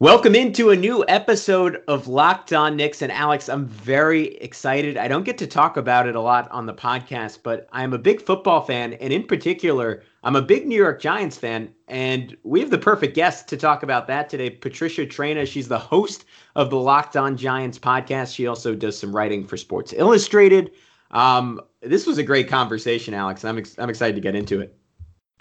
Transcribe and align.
Welcome 0.00 0.34
into 0.34 0.70
a 0.70 0.76
new 0.76 1.04
episode 1.06 1.84
of 1.86 2.08
Locked 2.08 2.52
On 2.52 2.74
Knicks. 2.74 3.00
And 3.00 3.12
Alex, 3.12 3.48
I'm 3.48 3.64
very 3.68 4.34
excited. 4.38 4.96
I 4.96 5.06
don't 5.06 5.22
get 5.22 5.38
to 5.38 5.46
talk 5.46 5.76
about 5.76 6.08
it 6.08 6.16
a 6.16 6.20
lot 6.20 6.50
on 6.50 6.66
the 6.66 6.74
podcast, 6.74 7.38
but 7.44 7.68
I'm 7.70 7.92
a 7.92 7.98
big 7.98 8.20
football 8.20 8.60
fan. 8.60 8.94
And 8.94 9.12
in 9.12 9.22
particular, 9.22 10.02
I'm 10.24 10.34
a 10.34 10.42
big 10.42 10.66
New 10.66 10.76
York 10.76 11.00
Giants 11.00 11.38
fan. 11.38 11.72
And 11.86 12.36
we 12.42 12.58
have 12.58 12.70
the 12.70 12.78
perfect 12.78 13.14
guest 13.14 13.46
to 13.50 13.56
talk 13.56 13.84
about 13.84 14.08
that 14.08 14.28
today, 14.28 14.50
Patricia 14.50 15.06
Traina. 15.06 15.46
She's 15.46 15.68
the 15.68 15.78
host 15.78 16.24
of 16.56 16.70
the 16.70 16.78
Locked 16.78 17.16
On 17.16 17.36
Giants 17.36 17.78
podcast. 17.78 18.34
She 18.34 18.48
also 18.48 18.74
does 18.74 18.98
some 18.98 19.14
writing 19.14 19.46
for 19.46 19.56
Sports 19.56 19.94
Illustrated. 19.96 20.72
Um, 21.12 21.60
this 21.82 22.04
was 22.04 22.18
a 22.18 22.24
great 22.24 22.48
conversation, 22.48 23.14
Alex. 23.14 23.44
I'm, 23.44 23.58
ex- 23.58 23.78
I'm 23.78 23.90
excited 23.90 24.16
to 24.16 24.20
get 24.20 24.34
into 24.34 24.60
it. 24.60 24.76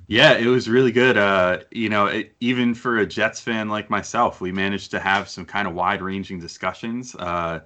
Yeah, 0.07 0.33
it 0.33 0.47
was 0.47 0.69
really 0.69 0.91
good. 0.91 1.17
Uh, 1.17 1.59
you 1.71 1.89
know, 1.89 2.07
it, 2.07 2.35
even 2.39 2.73
for 2.73 2.97
a 2.99 3.05
Jets 3.05 3.39
fan 3.39 3.69
like 3.69 3.89
myself, 3.89 4.41
we 4.41 4.51
managed 4.51 4.91
to 4.91 4.99
have 4.99 5.29
some 5.29 5.45
kind 5.45 5.67
of 5.67 5.73
wide-ranging 5.73 6.39
discussions. 6.39 7.15
Uh, 7.15 7.61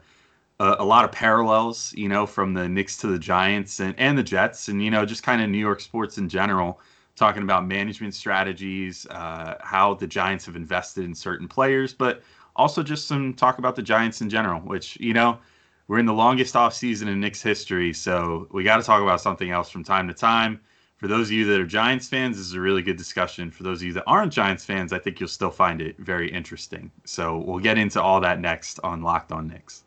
a, 0.59 0.75
a, 0.80 0.85
lot 0.85 1.05
of 1.05 1.11
parallels, 1.11 1.94
you 1.95 2.09
know, 2.09 2.25
from 2.27 2.53
the 2.53 2.70
Knicks 2.70 2.97
to 2.97 3.08
the 3.08 3.20
Giants 3.20 3.80
and, 3.80 3.95
and 3.97 4.17
the 4.17 4.23
Jets, 4.23 4.67
and 4.70 4.84
you 4.84 4.91
know, 4.91 5.05
just 5.05 5.23
kind 5.23 5.41
of 5.41 5.49
New 5.49 5.58
York 5.58 5.81
sports 5.81 6.17
in 6.17 6.30
general. 6.30 6.80
Talking 7.16 7.44
about 7.44 7.66
management 7.67 8.13
strategies, 8.13 9.08
uh, 9.08 9.55
how 9.61 9.95
the 9.95 10.08
Giants 10.08 10.45
have 10.45 10.55
invested 10.55 11.05
in 11.05 11.16
certain 11.16 11.47
players, 11.47 11.94
but 11.94 12.22
also 12.55 12.83
just 12.83 13.08
some 13.08 13.33
talk 13.33 13.58
about 13.59 13.75
the 13.75 13.81
Giants 13.83 14.22
in 14.22 14.30
general. 14.30 14.61
Which 14.61 14.97
you 14.99 15.13
know, 15.13 15.39
we're 15.88 15.99
in 15.99 16.05
the 16.05 16.13
longest 16.13 16.55
off 16.55 16.73
season 16.75 17.08
in 17.08 17.19
Knicks 17.19 17.41
history, 17.41 17.94
so 17.94 18.47
we 18.52 18.63
got 18.63 18.77
to 18.77 18.83
talk 18.83 19.02
about 19.02 19.22
something 19.22 19.49
else 19.52 19.69
from 19.69 19.83
time 19.83 20.08
to 20.08 20.13
time 20.13 20.61
for 20.97 21.07
those 21.07 21.27
of 21.27 21.31
you 21.33 21.45
that 21.45 21.61
are 21.61 21.65
Giants 21.65 22.07
fans, 22.07 22.37
this 22.37 22.47
is 22.47 22.53
a 22.53 22.59
really 22.59 22.81
good 22.81 22.97
discussion. 22.97 23.51
For 23.51 23.61
those 23.61 23.81
of 23.81 23.88
you 23.88 23.93
that 23.93 24.03
aren't 24.07 24.33
Giants 24.33 24.65
fans, 24.65 24.91
I 24.91 24.97
think 24.97 25.19
you'll 25.19 25.29
still 25.29 25.51
find 25.51 25.79
it 25.79 25.95
very 25.99 26.31
interesting. 26.31 26.91
So 27.05 27.38
we'll 27.38 27.59
get 27.59 27.77
into 27.77 28.01
all 28.01 28.19
that 28.21 28.39
next 28.41 28.79
on 28.83 29.03
Locked 29.03 29.31
On 29.31 29.47
Knicks. 29.47 29.83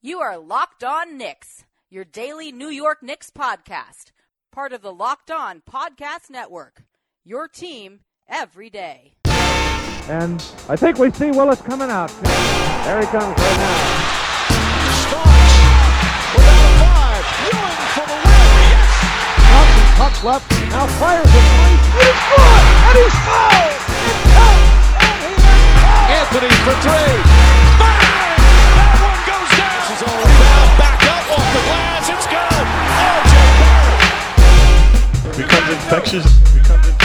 You 0.00 0.20
are 0.20 0.38
Locked 0.38 0.84
On 0.84 1.18
Knicks, 1.18 1.64
your 1.90 2.04
daily 2.04 2.52
New 2.52 2.68
York 2.68 3.02
Knicks 3.02 3.30
podcast, 3.30 4.12
part 4.52 4.72
of 4.72 4.80
the 4.80 4.92
Locked 4.92 5.32
On 5.32 5.60
Podcast 5.68 6.30
Network. 6.30 6.84
Your 7.24 7.48
team 7.48 8.00
every 8.28 8.70
day. 8.70 9.14
And 9.24 10.40
I 10.68 10.76
think 10.76 10.98
we 10.98 11.10
see 11.10 11.32
Willis 11.32 11.60
coming 11.60 11.90
out. 11.90 12.10
There 12.84 13.00
he 13.00 13.06
comes 13.06 13.36
right 13.36 13.58
now. 13.58 14.04
Starks 15.08 15.54
without 16.32 16.62
a 16.62 16.78
five. 16.78 17.24
Ewing 17.42 17.76
for 17.92 18.06
the 18.06 18.27
Puck 19.98 20.22
left, 20.22 20.46
now 20.70 20.86
fires 20.86 21.26
it 21.26 21.32
three. 21.34 21.74
And 21.90 22.06
he's 22.06 22.22
good! 22.30 22.62
And 22.86 22.94
he's 23.02 23.18
fouled! 23.26 23.82
It 24.06 24.14
counts! 24.30 24.70
And 24.94 25.18
he 25.26 25.34
is 25.34 25.42
fouled! 25.82 26.14
Anthony 26.14 26.54
for 26.62 26.76
three. 26.86 27.18
Bang! 27.82 28.38
That 28.78 28.94
one 29.02 29.18
goes 29.26 29.50
down. 29.58 29.74
This 29.74 29.98
is 29.98 30.06
all 30.06 30.22
foul. 30.38 30.70
Back 30.78 31.02
up 31.02 31.34
off 31.34 31.50
the 31.50 31.62
glass. 31.66 32.14
It's 32.14 32.30
good. 32.30 32.66
RJ 32.94 33.34
Barrett. 33.58 34.06
Becomes 35.34 35.66
infectious. 35.66 36.26
Becomes 36.54 36.86
infectious. 36.86 36.97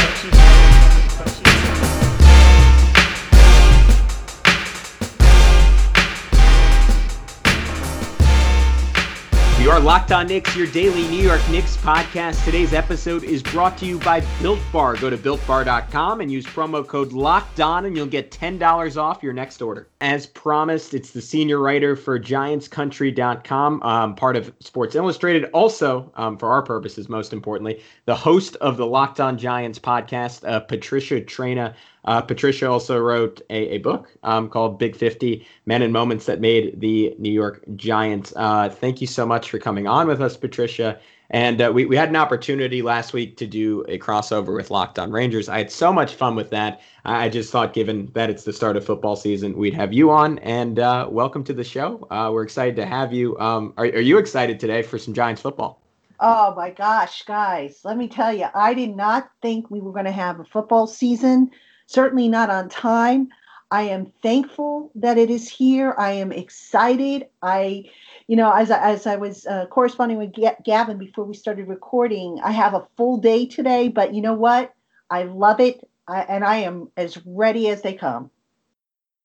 Locked 9.84 10.14
On 10.14 10.28
Knicks, 10.28 10.56
your 10.56 10.68
daily 10.68 11.06
New 11.10 11.22
York 11.22 11.42
Knicks 11.52 11.76
podcast. 11.76 12.46
Today's 12.46 12.72
episode 12.72 13.26
is 13.26 13.44
brought 13.44 13.78
to 13.80 13.86
you 13.86 14.00
by 14.00 14.22
Built 14.42 14.62
Bar. 14.72 14.96
Go 14.96 15.10
to 15.10 15.18
builtbar.com 15.18 16.22
and 16.22 16.32
use 16.32 16.46
promo 16.46 16.88
code 16.88 17.12
Locked 17.12 17.60
On, 17.60 17.84
and 17.84 17.98
you'll 17.98 18.06
get 18.06 18.32
$10 18.32 18.96
off 18.96 19.22
your 19.22 19.34
next 19.34 19.62
order. 19.62 19.90
As 20.04 20.26
promised, 20.28 20.94
it's 20.94 21.12
the 21.12 21.22
senior 21.22 21.60
writer 21.60 21.96
for 21.96 22.20
GiantsCountry.com, 22.20 23.82
um, 23.84 24.16
part 24.16 24.36
of 24.36 24.52
Sports 24.60 24.96
Illustrated. 24.96 25.46
Also, 25.54 26.12
um, 26.18 26.38
for 26.38 26.52
our 26.52 26.62
purposes, 26.62 27.08
most 27.08 27.32
importantly, 27.32 27.82
the 28.04 28.14
host 28.14 28.58
of 28.58 28.76
the 28.76 28.86
Locked 28.86 29.22
On 29.22 29.38
Giants 29.38 29.80
podcast, 29.80 30.46
uh, 30.46 30.60
Patricia 30.60 31.22
Traina. 31.22 31.74
Uh, 32.04 32.20
Patricia 32.20 32.70
also 32.70 33.00
wrote 33.00 33.42
a, 33.50 33.76
a 33.76 33.78
book 33.78 34.10
um, 34.24 34.50
called 34.50 34.78
Big 34.78 34.94
50 34.94 35.48
Men 35.68 35.82
and 35.82 35.94
Moments 35.94 36.26
That 36.26 36.42
Made 36.42 36.82
the 36.82 37.16
New 37.18 37.32
York 37.32 37.64
Giants. 37.78 38.34
Uh, 38.36 38.68
thank 38.68 39.00
you 39.00 39.08
so 39.08 39.26
much 39.26 39.50
for 39.50 39.58
coming 39.58 39.88
on 39.88 40.06
with 40.06 40.22
us, 40.22 40.36
Patricia. 40.36 41.00
And 41.30 41.62
uh, 41.62 41.72
we, 41.74 41.86
we 41.86 41.96
had 41.96 42.10
an 42.10 42.16
opportunity 42.16 42.82
last 42.82 43.14
week 43.14 43.38
to 43.38 43.48
do 43.48 43.84
a 43.88 43.98
crossover 43.98 44.56
with 44.56 44.70
Locked 44.72 45.00
On 45.00 45.12
Rangers. 45.12 45.50
I 45.50 45.58
had 45.58 45.72
so 45.72 45.92
much 45.92 46.16
fun 46.16 46.36
with 46.36 46.50
that. 46.52 46.82
I 47.06 47.30
just 47.30 47.52
thought, 47.52 47.74
given 47.74 48.12
that 48.14 48.30
it's 48.30 48.44
the 48.44 48.54
start 48.54 48.78
of 48.78 48.86
football 48.86 49.16
season, 49.16 49.58
we'd 49.58 49.74
have 49.74 49.94
you 49.94 50.12
on. 50.12 50.40
And 50.40 50.80
uh, 50.80 51.08
welcome 51.10 51.44
to 51.46 51.54
the 51.54 51.64
show. 51.64 52.08
Uh, 52.12 52.30
we're 52.32 52.44
excited 52.44 52.76
to 52.76 52.86
have 52.86 53.14
you. 53.14 53.38
Um, 53.40 53.74
are, 53.78 53.86
are 53.86 54.00
you 54.00 54.18
excited 54.18 54.60
today 54.60 54.82
for 54.82 54.98
some 54.98 55.14
Giants 55.14 55.42
football? 55.42 55.80
Oh 56.20 56.54
my 56.56 56.70
gosh, 56.70 57.24
guys, 57.24 57.82
let 57.84 57.98
me 57.98 58.08
tell 58.08 58.32
you, 58.32 58.46
I 58.54 58.74
did 58.74 58.96
not 58.96 59.30
think 59.42 59.70
we 59.70 59.82
were 59.82 59.92
going 59.92 60.06
to 60.06 60.12
have 60.12 60.40
a 60.40 60.46
football 60.46 60.88
season 60.88 61.52
certainly 61.86 62.28
not 62.28 62.50
on 62.50 62.70
time. 62.70 63.30
I 63.74 63.82
am 63.90 64.14
thankful 64.22 64.92
that 64.94 65.18
it 65.18 65.32
is 65.32 65.50
here. 65.50 65.96
I 65.98 66.12
am 66.12 66.32
excited. 66.32 67.26
I, 67.42 67.90
you 68.28 68.36
know, 68.36 68.52
as 68.52 68.70
I, 68.70 68.92
as 68.92 69.08
I 69.08 69.16
was 69.16 69.48
uh, 69.48 69.66
corresponding 69.66 70.20
with 70.20 70.36
Gavin 70.64 71.00
before 71.00 71.24
we 71.24 71.34
started 71.34 71.68
recording, 71.68 72.40
I 72.44 72.52
have 72.52 72.76
a 72.76 72.86
full 72.96 73.18
day 73.18 73.48
today, 73.48 73.88
but 73.88 74.14
you 74.14 74.22
know 74.22 74.36
what? 74.36 74.76
I 75.10 75.24
love 75.24 75.60
it, 75.60 75.90
I, 76.08 76.22
and 76.22 76.46
I 76.46 76.58
am 76.58 76.92
as 76.98 77.18
ready 77.26 77.70
as 77.70 77.82
they 77.82 77.96
come. 77.96 78.30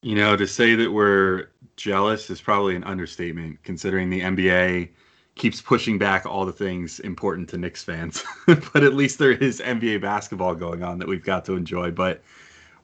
You 0.01 0.15
know, 0.15 0.35
to 0.35 0.47
say 0.47 0.75
that 0.77 0.91
we're 0.91 1.49
jealous 1.77 2.31
is 2.31 2.41
probably 2.41 2.75
an 2.75 2.85
understatement, 2.85 3.63
considering 3.65 4.09
the 4.09 4.23
NBA 4.23 4.89
keeps 5.35 5.61
pushing 5.61 5.99
back 5.99 6.25
all 6.25 6.47
the 6.47 6.53
things 6.53 7.01
important 7.01 7.51
to 7.51 7.59
Knicks 7.59 7.85
fans. 7.85 8.25
but 8.47 8.83
at 8.83 8.95
least 8.95 9.19
there 9.19 9.33
is 9.33 9.61
NBA 9.61 10.01
basketball 10.01 10.55
going 10.55 10.83
on 10.83 10.99
that 11.01 11.07
we've 11.07 11.23
got 11.23 11.45
to 11.45 11.53
enjoy. 11.53 11.91
But 11.91 12.23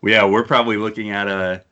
yeah, 0.06 0.24
we're 0.24 0.44
probably 0.44 0.76
looking 0.76 1.10
at 1.10 1.28
a 1.28 1.64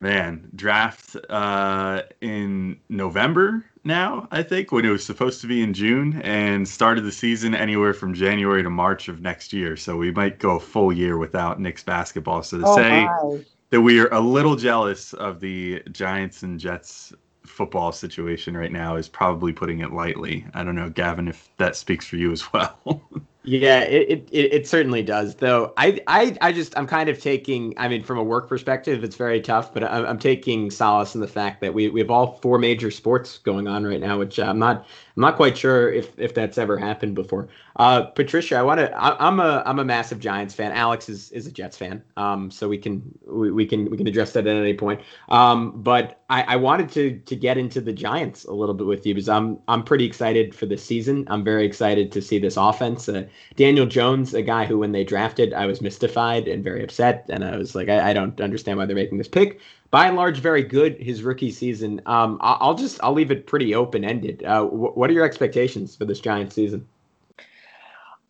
man 0.00 0.48
draft 0.54 1.16
uh, 1.30 2.02
in 2.20 2.78
November 2.88 3.64
now. 3.84 4.28
I 4.30 4.42
think 4.42 4.72
when 4.72 4.84
it 4.84 4.90
was 4.90 5.04
supposed 5.04 5.40
to 5.40 5.46
be 5.46 5.62
in 5.62 5.72
June, 5.72 6.20
and 6.22 6.68
started 6.68 7.02
the 7.02 7.12
season 7.12 7.54
anywhere 7.54 7.94
from 7.94 8.14
January 8.14 8.62
to 8.62 8.70
March 8.70 9.08
of 9.08 9.20
next 9.20 9.52
year. 9.52 9.76
So 9.76 9.96
we 9.96 10.10
might 10.10 10.38
go 10.38 10.56
a 10.56 10.60
full 10.60 10.92
year 10.92 11.18
without 11.18 11.60
Knicks 11.60 11.82
basketball. 11.82 12.42
So 12.42 12.58
to 12.58 12.64
oh, 12.66 12.76
say 12.76 13.04
my. 13.04 13.44
that 13.70 13.80
we 13.80 14.00
are 14.00 14.12
a 14.12 14.20
little 14.20 14.56
jealous 14.56 15.12
of 15.14 15.40
the 15.40 15.82
Giants 15.92 16.42
and 16.42 16.60
Jets 16.60 17.12
football 17.44 17.92
situation 17.92 18.56
right 18.56 18.72
now 18.72 18.96
is 18.96 19.08
probably 19.08 19.52
putting 19.52 19.80
it 19.80 19.92
lightly. 19.92 20.44
I 20.52 20.64
don't 20.64 20.74
know, 20.74 20.90
Gavin, 20.90 21.28
if 21.28 21.48
that 21.56 21.76
speaks 21.76 22.06
for 22.06 22.16
you 22.16 22.32
as 22.32 22.52
well. 22.52 23.02
Yeah, 23.48 23.82
it, 23.82 24.28
it 24.32 24.52
it 24.52 24.66
certainly 24.66 25.04
does. 25.04 25.36
Though 25.36 25.72
I 25.76 26.00
I 26.08 26.36
I 26.40 26.50
just 26.52 26.76
I'm 26.76 26.86
kind 26.88 27.08
of 27.08 27.20
taking. 27.22 27.74
I 27.76 27.86
mean, 27.86 28.02
from 28.02 28.18
a 28.18 28.24
work 28.24 28.48
perspective, 28.48 29.04
it's 29.04 29.14
very 29.14 29.40
tough. 29.40 29.72
But 29.72 29.84
I'm, 29.84 30.04
I'm 30.04 30.18
taking 30.18 30.68
solace 30.68 31.14
in 31.14 31.20
the 31.20 31.28
fact 31.28 31.60
that 31.60 31.72
we 31.72 31.88
we 31.88 32.00
have 32.00 32.10
all 32.10 32.38
four 32.42 32.58
major 32.58 32.90
sports 32.90 33.38
going 33.38 33.68
on 33.68 33.84
right 33.84 34.00
now, 34.00 34.18
which 34.18 34.40
I'm 34.40 34.58
not 34.58 34.84
I'm 35.16 35.22
not 35.22 35.36
quite 35.36 35.56
sure 35.56 35.90
if 35.90 36.18
if 36.18 36.34
that's 36.34 36.58
ever 36.58 36.76
happened 36.76 37.14
before. 37.14 37.48
Uh, 37.76 38.02
Patricia, 38.02 38.56
I 38.56 38.62
want 38.62 38.80
to. 38.80 38.94
I'm 38.94 39.40
a 39.40 39.62
I'm 39.64 39.78
a 39.78 39.84
massive 39.84 40.20
Giants 40.20 40.52
fan. 40.52 40.72
Alex 40.72 41.08
is 41.08 41.30
is 41.32 41.46
a 41.46 41.50
Jets 41.50 41.76
fan. 41.76 42.02
Um, 42.18 42.50
so 42.50 42.68
we 42.68 42.76
can 42.76 43.18
we, 43.26 43.50
we 43.50 43.64
can 43.64 43.90
we 43.90 43.96
can 43.96 44.06
address 44.06 44.32
that 44.32 44.46
at 44.46 44.54
any 44.54 44.74
point. 44.74 45.00
Um, 45.30 45.80
but 45.82 46.20
I, 46.28 46.42
I 46.42 46.56
wanted 46.56 46.90
to 46.90 47.18
to 47.18 47.34
get 47.34 47.56
into 47.56 47.80
the 47.80 47.94
Giants 47.94 48.44
a 48.44 48.52
little 48.52 48.74
bit 48.74 48.86
with 48.86 49.06
you 49.06 49.14
because 49.14 49.30
I'm 49.30 49.58
I'm 49.68 49.82
pretty 49.82 50.04
excited 50.04 50.54
for 50.54 50.66
the 50.66 50.76
season. 50.76 51.24
I'm 51.28 51.42
very 51.42 51.64
excited 51.64 52.12
to 52.12 52.20
see 52.20 52.38
this 52.38 52.58
offense. 52.58 53.08
Uh, 53.08 53.24
Daniel 53.54 53.86
Jones, 53.86 54.34
a 54.34 54.42
guy 54.42 54.66
who 54.66 54.78
when 54.78 54.92
they 54.92 55.02
drafted, 55.04 55.54
I 55.54 55.64
was 55.64 55.80
mystified 55.80 56.46
and 56.46 56.62
very 56.62 56.84
upset, 56.84 57.24
and 57.30 57.42
I 57.42 57.56
was 57.56 57.74
like, 57.74 57.88
I, 57.88 58.10
I 58.10 58.12
don't 58.12 58.38
understand 58.38 58.76
why 58.76 58.84
they're 58.84 58.94
making 58.94 59.16
this 59.16 59.28
pick 59.28 59.60
by 59.96 60.08
and 60.08 60.16
large 60.16 60.40
very 60.40 60.62
good 60.62 61.00
his 61.00 61.22
rookie 61.22 61.50
season. 61.50 62.02
Um, 62.04 62.36
I'll 62.42 62.74
just 62.74 63.02
I'll 63.02 63.14
leave 63.14 63.30
it 63.30 63.46
pretty 63.46 63.74
open 63.74 64.04
ended. 64.04 64.44
Uh, 64.44 64.62
what 64.66 65.08
are 65.08 65.14
your 65.14 65.24
expectations 65.24 65.96
for 65.96 66.04
this 66.04 66.20
Giants 66.20 66.54
season? 66.54 66.86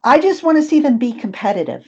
I 0.04 0.20
just 0.20 0.44
want 0.44 0.58
to 0.58 0.62
see 0.62 0.78
them 0.78 0.96
be 0.96 1.12
competitive. 1.12 1.84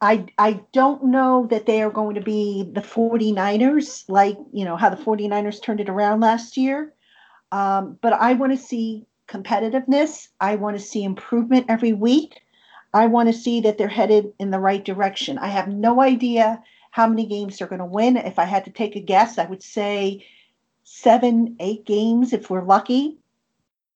I 0.00 0.24
I 0.38 0.62
don't 0.72 1.04
know 1.04 1.46
that 1.50 1.66
they 1.66 1.82
are 1.82 1.90
going 1.90 2.14
to 2.14 2.22
be 2.22 2.70
the 2.72 2.80
49ers 2.80 4.04
like, 4.08 4.38
you 4.50 4.64
know, 4.64 4.76
how 4.78 4.88
the 4.88 4.96
49ers 4.96 5.62
turned 5.62 5.80
it 5.80 5.90
around 5.90 6.20
last 6.20 6.56
year. 6.56 6.94
Um, 7.52 7.98
but 8.00 8.14
I 8.14 8.32
want 8.32 8.52
to 8.52 8.58
see 8.58 9.04
competitiveness. 9.28 10.28
I 10.40 10.56
want 10.56 10.78
to 10.78 10.82
see 10.82 11.04
improvement 11.04 11.66
every 11.68 11.92
week. 11.92 12.40
I 12.94 13.04
want 13.04 13.28
to 13.28 13.34
see 13.34 13.60
that 13.60 13.76
they're 13.76 13.88
headed 13.88 14.32
in 14.38 14.52
the 14.52 14.58
right 14.58 14.82
direction. 14.82 15.36
I 15.36 15.48
have 15.48 15.68
no 15.68 16.00
idea 16.00 16.62
how 16.90 17.06
many 17.06 17.26
games 17.26 17.58
they're 17.58 17.68
going 17.68 17.78
to 17.78 17.84
win. 17.84 18.16
If 18.16 18.38
I 18.38 18.44
had 18.44 18.64
to 18.64 18.70
take 18.70 18.96
a 18.96 19.00
guess, 19.00 19.38
I 19.38 19.46
would 19.46 19.62
say 19.62 20.24
seven, 20.84 21.56
eight 21.60 21.84
games 21.84 22.32
if 22.32 22.48
we're 22.48 22.62
lucky. 22.62 23.18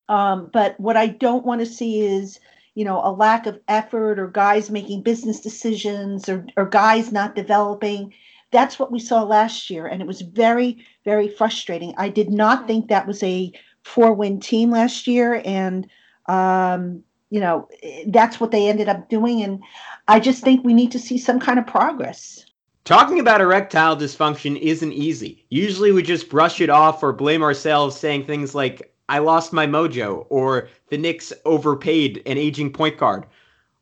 Um, 0.09 0.51
but 0.53 0.79
what 0.79 0.97
I 0.97 1.07
don't 1.07 1.47
want 1.47 1.61
to 1.61 1.67
see 1.67 2.03
is, 2.03 2.39
you 2.75 2.85
know, 2.85 3.01
a 3.03 3.11
lack 3.11 3.47
of 3.47 3.61
effort 3.69 4.19
or 4.19 4.29
guys 4.29 4.71
making 4.71 5.03
business 5.03 5.41
decisions 5.41 6.29
or, 6.29 6.47
or 6.57 6.67
guys 6.67 7.13
not 7.13 7.35
developing. 7.35 8.13
that's 8.51 8.79
what 8.79 8.93
we 8.93 8.99
saw 8.99 9.23
last 9.23 9.71
year, 9.71 9.87
and 9.87 10.01
it 10.01 10.07
was 10.07 10.21
very, 10.21 10.85
very 11.05 11.29
frustrating. 11.29 11.95
I 11.97 12.11
did 12.11 12.31
not 12.31 12.67
think 12.67 12.89
that 12.89 13.07
was 13.07 13.23
a 13.23 13.53
four 13.83 14.13
win 14.13 14.39
team 14.39 14.71
last 14.71 15.07
year, 15.07 15.43
and 15.45 15.89
um, 16.27 17.03
you 17.31 17.41
know 17.41 17.69
that's 18.07 18.39
what 18.39 18.51
they 18.51 18.69
ended 18.69 18.89
up 18.89 19.09
doing. 19.09 19.43
And 19.43 19.63
I 20.07 20.21
just 20.21 20.45
think 20.45 20.65
we 20.65 20.75
need 20.75 20.93
to 20.93 20.99
see 20.99 21.19
some 21.19 21.41
kind 21.41 21.59
of 21.59 21.67
progress. 21.67 22.45
Talking 22.85 23.21
about 23.21 23.41
erectile 23.41 23.97
dysfunction 23.97 24.59
isn't 24.59 24.93
easy. 24.93 25.45
Usually 25.51 25.93
we 25.93 26.03
just 26.03 26.29
brush 26.29 26.61
it 26.61 26.69
off 26.69 27.01
or 27.01 27.13
blame 27.13 27.41
ourselves, 27.41 27.97
saying 27.97 28.25
things 28.25 28.57
like, 28.57 28.93
I 29.09 29.21
lost 29.21 29.53
my 29.53 29.69
mojo, 29.69 30.27
or 30.31 30.69
the 30.89 30.99
Knicks 30.99 31.33
overpaid 31.45 32.23
an 32.27 32.39
aging 32.39 32.73
point 32.73 32.99
guard. 32.99 33.27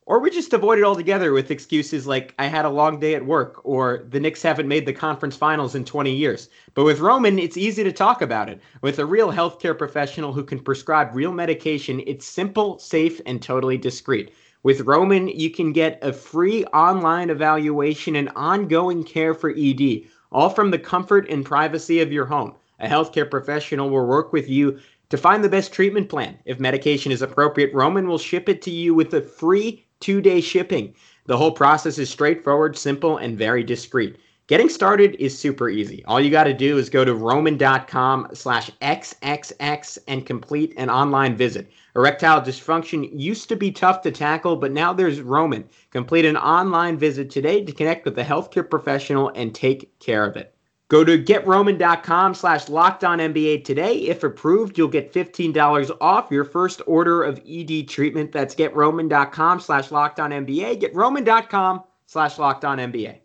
Or 0.05 0.19
we 0.19 0.29
just 0.29 0.53
avoid 0.53 0.79
it 0.79 0.85
altogether 0.85 1.33
with 1.33 1.51
excuses 1.51 2.07
like, 2.07 2.35
I 2.39 2.45
had 2.45 2.67
a 2.67 2.71
long 2.71 3.01
day 3.01 3.15
at 3.15 3.25
work, 3.25 3.63
or 3.65 4.05
the 4.11 4.21
Knicks 4.21 4.43
haven't 4.43 4.69
made 4.69 4.85
the 4.85 4.93
conference 4.93 5.35
finals 5.35 5.75
in 5.75 5.87
20 5.87 6.15
years. 6.15 6.51
But 6.75 6.85
with 6.85 7.01
Roman, 7.01 7.39
it's 7.39 7.57
easy 7.57 7.83
to 7.83 7.93
talk 7.93 8.21
about 8.21 8.51
it. 8.51 8.61
With 8.83 8.99
a 8.99 9.07
real 9.07 9.33
healthcare 9.33 9.79
professional 9.79 10.35
who 10.35 10.45
can 10.45 10.61
prescribe 10.61 11.15
real 11.15 11.33
medication, 11.33 12.03
it's 12.07 12.27
simple, 12.27 12.79
safe, 12.79 13.19
and 13.25 13.41
totally 13.41 13.79
discreet. 13.79 14.35
With 14.63 14.83
Roman, 14.83 15.27
you 15.27 15.51
can 15.51 15.73
get 15.73 15.99
a 16.03 16.13
free 16.13 16.65
online 16.67 17.31
evaluation 17.31 18.15
and 18.15 18.29
ongoing 18.37 19.05
care 19.05 19.33
for 19.33 19.55
ED, 19.57 20.03
all 20.31 20.51
from 20.51 20.71
the 20.71 20.79
comfort 20.79 21.27
and 21.31 21.47
privacy 21.47 22.01
of 22.01 22.13
your 22.13 22.27
home. 22.27 22.55
A 22.79 22.87
healthcare 22.87 23.31
professional 23.31 23.89
will 23.89 24.07
work 24.07 24.35
with 24.35 24.51
you 24.51 24.79
to 25.09 25.17
find 25.17 25.43
the 25.43 25.49
best 25.49 25.73
treatment 25.73 26.11
plan. 26.11 26.39
If 26.45 26.61
medication 26.61 27.11
is 27.11 27.23
appropriate, 27.23 27.73
Roman 27.73 28.07
will 28.07 28.19
ship 28.19 28.51
it 28.51 28.61
to 28.63 28.71
you 28.71 28.95
with 28.95 29.15
a 29.15 29.23
free 29.23 29.87
two 29.99 30.21
day 30.21 30.43
shipping. 30.43 30.95
The 31.25 31.39
whole 31.39 31.53
process 31.53 31.99
is 31.99 32.11
straightforward, 32.11 32.77
simple, 32.77 33.17
and 33.17 33.39
very 33.39 33.65
discreet. 33.65 34.19
Getting 34.51 34.69
started 34.69 35.15
is 35.21 35.39
super 35.39 35.69
easy. 35.69 36.05
All 36.07 36.21
you 36.21 36.29
got 36.29 36.43
to 36.43 36.53
do 36.53 36.77
is 36.77 36.91
go 36.91 37.05
to 37.05 37.15
roman.com 37.15 38.31
slash 38.35 38.69
xxx 38.83 39.99
and 40.09 40.27
complete 40.27 40.75
an 40.77 40.91
online 40.91 41.37
visit. 41.37 41.71
Erectile 41.95 42.41
dysfunction 42.41 43.09
used 43.15 43.49
to 43.49 43.55
be 43.55 43.71
tough 43.71 44.03
to 44.03 44.11
tackle, 44.11 44.57
but 44.57 44.73
now 44.73 44.93
there's 44.93 45.21
Roman. 45.21 45.69
Complete 45.93 46.25
an 46.25 46.37
online 46.37 46.99
visit 46.99 47.31
today 47.31 47.65
to 47.65 47.71
connect 47.71 48.05
with 48.05 48.19
a 48.19 48.25
healthcare 48.25 48.69
professional 48.69 49.31
and 49.37 49.55
take 49.55 49.97
care 50.01 50.25
of 50.25 50.37
it. 50.37 50.53
Go 50.89 51.05
to 51.05 51.17
getroman.com 51.17 52.35
slash 52.35 52.67
NBA 52.67 53.63
today. 53.63 53.99
If 53.99 54.25
approved, 54.25 54.77
you'll 54.77 54.89
get 54.89 55.13
$15 55.13 55.97
off 56.01 56.33
your 56.33 56.45
first 56.45 56.83
order 56.89 57.23
of 57.23 57.41
ED 57.49 57.87
treatment. 57.89 58.33
That's 58.33 58.57
getroman.com 58.57 59.61
slash 59.61 59.91
NBA. 59.91 60.81
Getroman.com 60.81 61.85
slash 62.07 62.35
NBA. 62.35 63.21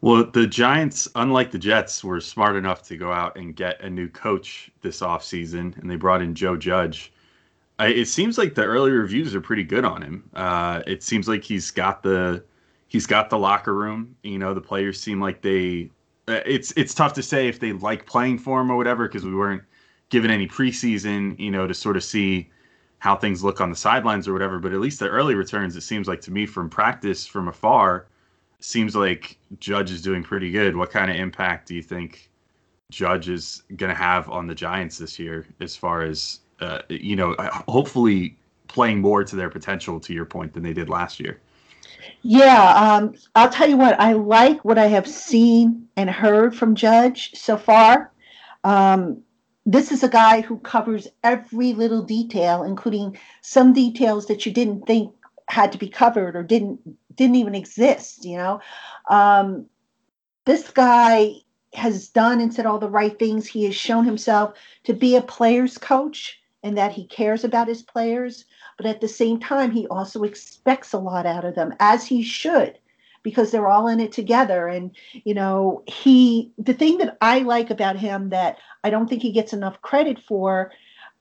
Well, 0.00 0.24
the 0.24 0.46
Giants, 0.46 1.08
unlike 1.14 1.50
the 1.50 1.58
Jets, 1.58 2.04
were 2.04 2.20
smart 2.20 2.56
enough 2.56 2.82
to 2.84 2.96
go 2.96 3.12
out 3.12 3.36
and 3.36 3.56
get 3.56 3.80
a 3.80 3.90
new 3.90 4.08
coach 4.08 4.70
this 4.82 5.00
offseason, 5.00 5.76
and 5.78 5.90
they 5.90 5.96
brought 5.96 6.22
in 6.22 6.34
Joe 6.34 6.56
Judge. 6.56 7.12
I, 7.78 7.88
it 7.88 8.06
seems 8.06 8.38
like 8.38 8.54
the 8.54 8.64
early 8.64 8.90
reviews 8.90 9.34
are 9.34 9.40
pretty 9.40 9.64
good 9.64 9.84
on 9.84 10.02
him. 10.02 10.30
Uh, 10.34 10.82
it 10.86 11.02
seems 11.02 11.28
like 11.28 11.44
he's 11.44 11.70
got 11.70 12.02
the 12.02 12.44
he's 12.88 13.06
got 13.06 13.30
the 13.30 13.38
locker 13.38 13.74
room. 13.74 14.16
You 14.22 14.38
know, 14.38 14.54
the 14.54 14.60
players 14.60 15.00
seem 15.00 15.20
like 15.20 15.42
they. 15.42 15.90
Uh, 16.28 16.40
it's 16.46 16.72
it's 16.76 16.94
tough 16.94 17.12
to 17.14 17.22
say 17.22 17.48
if 17.48 17.60
they 17.60 17.72
like 17.72 18.06
playing 18.06 18.38
for 18.38 18.60
him 18.60 18.70
or 18.70 18.76
whatever 18.76 19.08
because 19.08 19.24
we 19.24 19.34
weren't 19.34 19.62
given 20.10 20.30
any 20.30 20.46
preseason, 20.46 21.38
you 21.38 21.50
know, 21.50 21.66
to 21.66 21.74
sort 21.74 21.96
of 21.96 22.04
see 22.04 22.50
how 22.98 23.16
things 23.16 23.44
look 23.44 23.60
on 23.60 23.70
the 23.70 23.76
sidelines 23.76 24.28
or 24.28 24.32
whatever. 24.32 24.58
But 24.58 24.72
at 24.72 24.80
least 24.80 25.00
the 25.00 25.08
early 25.08 25.34
returns, 25.34 25.76
it 25.76 25.82
seems 25.82 26.08
like 26.08 26.20
to 26.22 26.30
me 26.30 26.46
from 26.46 26.70
practice 26.70 27.26
from 27.26 27.48
afar 27.48 28.06
seems 28.66 28.96
like 28.96 29.38
Judge 29.60 29.92
is 29.92 30.02
doing 30.02 30.24
pretty 30.24 30.50
good. 30.50 30.74
What 30.74 30.90
kind 30.90 31.08
of 31.08 31.16
impact 31.16 31.68
do 31.68 31.74
you 31.76 31.82
think 31.82 32.30
Judge 32.90 33.28
is 33.28 33.62
going 33.76 33.90
to 33.90 33.96
have 33.96 34.28
on 34.28 34.48
the 34.48 34.56
Giants 34.56 34.98
this 34.98 35.20
year, 35.20 35.46
as 35.60 35.76
far 35.76 36.02
as 36.02 36.40
uh, 36.60 36.80
you 36.88 37.14
know, 37.14 37.34
uh, 37.34 37.62
hopefully 37.68 38.36
playing 38.66 39.00
more 39.00 39.22
to 39.22 39.36
their 39.36 39.50
potential, 39.50 40.00
to 40.00 40.12
your 40.12 40.24
point, 40.24 40.52
than 40.52 40.64
they 40.64 40.72
did 40.72 40.88
last 40.88 41.20
year? 41.20 41.38
Yeah, 42.22 42.74
um, 42.74 43.14
I'll 43.36 43.50
tell 43.50 43.68
you 43.68 43.76
what. 43.76 44.00
I 44.00 44.14
like 44.14 44.64
what 44.64 44.78
I 44.78 44.86
have 44.86 45.06
seen 45.06 45.86
and 45.96 46.10
heard 46.10 46.56
from 46.56 46.74
Judge 46.74 47.36
so 47.36 47.56
far. 47.56 48.10
Um, 48.64 49.22
this 49.64 49.92
is 49.92 50.02
a 50.02 50.08
guy 50.08 50.40
who 50.40 50.58
covers 50.58 51.06
every 51.22 51.72
little 51.72 52.02
detail, 52.02 52.64
including 52.64 53.16
some 53.42 53.72
details 53.72 54.26
that 54.26 54.44
you 54.44 54.50
didn't 54.52 54.86
think 54.86 55.12
had 55.48 55.70
to 55.70 55.78
be 55.78 55.88
covered 55.88 56.34
or 56.34 56.42
didn't 56.42 56.80
didn't 57.16 57.36
even 57.36 57.54
exist 57.54 58.24
you 58.24 58.36
know? 58.36 58.60
Um, 59.08 59.66
this 60.44 60.70
guy 60.70 61.32
has 61.74 62.08
done 62.08 62.40
and 62.40 62.54
said 62.54 62.66
all 62.66 62.78
the 62.78 62.88
right 62.88 63.18
things. 63.18 63.46
He 63.46 63.64
has 63.64 63.74
shown 63.74 64.04
himself 64.04 64.56
to 64.84 64.94
be 64.94 65.16
a 65.16 65.22
player's 65.22 65.76
coach 65.76 66.40
and 66.62 66.78
that 66.78 66.92
he 66.92 67.06
cares 67.06 67.44
about 67.44 67.68
his 67.68 67.82
players 67.82 68.44
but 68.76 68.86
at 68.86 69.00
the 69.00 69.08
same 69.08 69.40
time 69.40 69.70
he 69.70 69.86
also 69.86 70.22
expects 70.22 70.92
a 70.92 70.98
lot 70.98 71.26
out 71.26 71.44
of 71.44 71.54
them 71.54 71.74
as 71.80 72.06
he 72.06 72.22
should 72.22 72.78
because 73.22 73.50
they're 73.50 73.68
all 73.68 73.88
in 73.88 74.00
it 74.00 74.12
together. 74.12 74.68
And 74.68 74.94
you 75.12 75.34
know 75.34 75.82
he 75.86 76.52
the 76.58 76.74
thing 76.74 76.98
that 76.98 77.16
i 77.20 77.38
like 77.40 77.70
about 77.70 77.96
him 77.96 78.30
that 78.30 78.58
i 78.84 78.90
don't 78.90 79.08
think 79.08 79.22
he 79.22 79.32
gets 79.32 79.52
enough 79.52 79.80
credit 79.82 80.18
for 80.18 80.70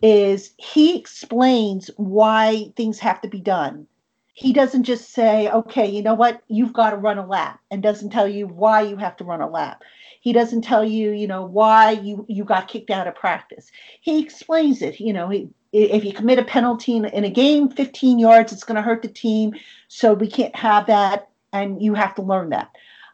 is 0.02 0.54
he 0.58 0.98
explains 0.98 1.90
why 1.98 2.72
things 2.76 3.00
have 3.00 3.22
to 3.22 3.28
be 3.28 3.40
done 3.40 3.88
he 4.36 4.52
doesn't 4.52 4.84
just 4.84 5.14
say, 5.14 5.50
okay, 5.50 5.90
you 5.90 6.04
know 6.04 6.14
what, 6.14 6.42
you've 6.50 6.74
got 6.74 6.90
to 6.90 6.98
run 6.98 7.18
a 7.18 7.26
lap 7.26 7.62
and 7.72 7.82
doesn't 7.82 8.10
tell 8.10 8.28
you 8.28 8.46
why 8.46 8.82
you 8.82 8.98
have 8.98 9.16
to 9.16 9.24
run 9.24 9.40
a 9.40 9.50
lap. 9.50 9.82
He 10.20 10.34
doesn't 10.34 10.64
tell 10.64 10.84
you, 10.84 11.12
you 11.12 11.26
know, 11.26 11.46
why 11.46 11.92
you, 11.92 12.26
you 12.28 12.44
got 12.44 12.68
kicked 12.68 12.90
out 12.90 13.08
of 13.08 13.16
practice. 13.16 13.72
He 14.02 14.22
explains 14.22 14.82
it. 14.82 15.00
You 15.00 15.14
know, 15.14 15.30
he, 15.30 15.48
if 15.72 16.04
you 16.04 16.12
commit 16.12 16.38
a 16.38 16.44
penalty 16.44 16.98
in, 16.98 17.06
in 17.06 17.24
a 17.24 17.30
game, 17.30 17.70
15 17.70 18.20
yards, 18.20 18.52
it's 18.52 18.66
going 18.66 18.76
to 18.76 18.82
hurt 18.82 19.04
the 19.04 19.08
team. 19.08 19.54
So 19.88 20.14
we 20.14 20.28
can't 20.28 20.56
have 20.56 20.88
that. 20.88 21.30
And 21.54 21.82
you 21.82 21.94
have 21.94 22.14
to 22.16 22.22
learn 22.22 22.50
that. 22.50 22.72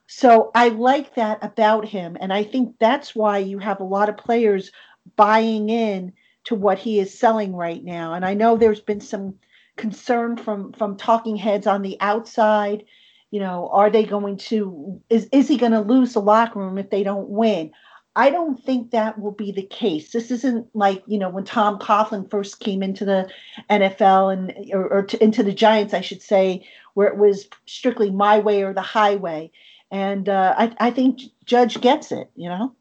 So 0.07 0.49
I 0.55 0.69
like 0.69 1.13
that 1.15 1.37
about 1.43 1.87
him. 1.87 2.17
And 2.19 2.33
I 2.33 2.43
think 2.43 2.77
that's 2.79 3.13
why 3.13 3.37
you 3.37 3.59
have 3.59 3.79
a 3.79 3.83
lot 3.83 4.09
of 4.09 4.17
players 4.17 4.71
buying 5.15 5.69
in 5.69 6.13
to 6.45 6.55
what 6.55 6.79
he 6.79 6.99
is 6.99 7.17
selling 7.17 7.55
right 7.55 7.83
now. 7.83 8.15
And 8.15 8.25
I 8.25 8.33
know 8.33 8.57
there's 8.57 8.81
been 8.81 9.01
some 9.01 9.35
concern 9.81 10.37
from 10.37 10.71
from 10.73 10.95
talking 10.95 11.35
heads 11.35 11.67
on 11.67 11.81
the 11.81 11.97
outside? 11.99 12.85
You 13.31 13.39
know 13.39 13.69
are 13.73 13.89
they 13.89 14.03
going 14.03 14.37
to 14.37 15.01
is 15.09 15.27
is 15.31 15.47
he 15.47 15.57
going 15.57 15.71
to 15.73 15.81
lose 15.81 16.13
the 16.13 16.21
locker 16.21 16.59
room 16.59 16.77
if 16.77 16.89
they 16.89 17.03
don't 17.03 17.29
win? 17.29 17.71
I 18.15 18.29
don't 18.29 18.61
think 18.61 18.91
that 18.91 19.19
will 19.19 19.31
be 19.31 19.53
the 19.53 19.63
case. 19.63 20.11
This 20.11 20.31
isn't 20.31 20.67
like 20.73 21.03
you 21.07 21.17
know 21.17 21.29
when 21.29 21.43
tom 21.43 21.79
coughlin 21.79 22.29
first 22.29 22.59
came 22.59 22.83
into 22.83 23.05
the 23.05 23.29
nfl 23.69 24.31
and 24.31 24.53
or, 24.73 24.87
or 24.87 25.03
to, 25.03 25.23
into 25.23 25.43
the 25.43 25.53
giants 25.53 25.93
i 25.93 26.01
should 26.01 26.21
say 26.21 26.65
where 26.93 27.07
it 27.07 27.17
was 27.17 27.47
strictly 27.65 28.11
my 28.11 28.39
way 28.39 28.63
or 28.63 28.73
the 28.73 28.81
highway. 28.81 29.49
And 29.89 30.29
uh, 30.29 30.55
I, 30.57 30.75
I 30.79 30.91
think 30.91 31.21
judge 31.45 31.81
gets 31.81 32.11
it 32.11 32.29
you 32.35 32.49
know? 32.49 32.75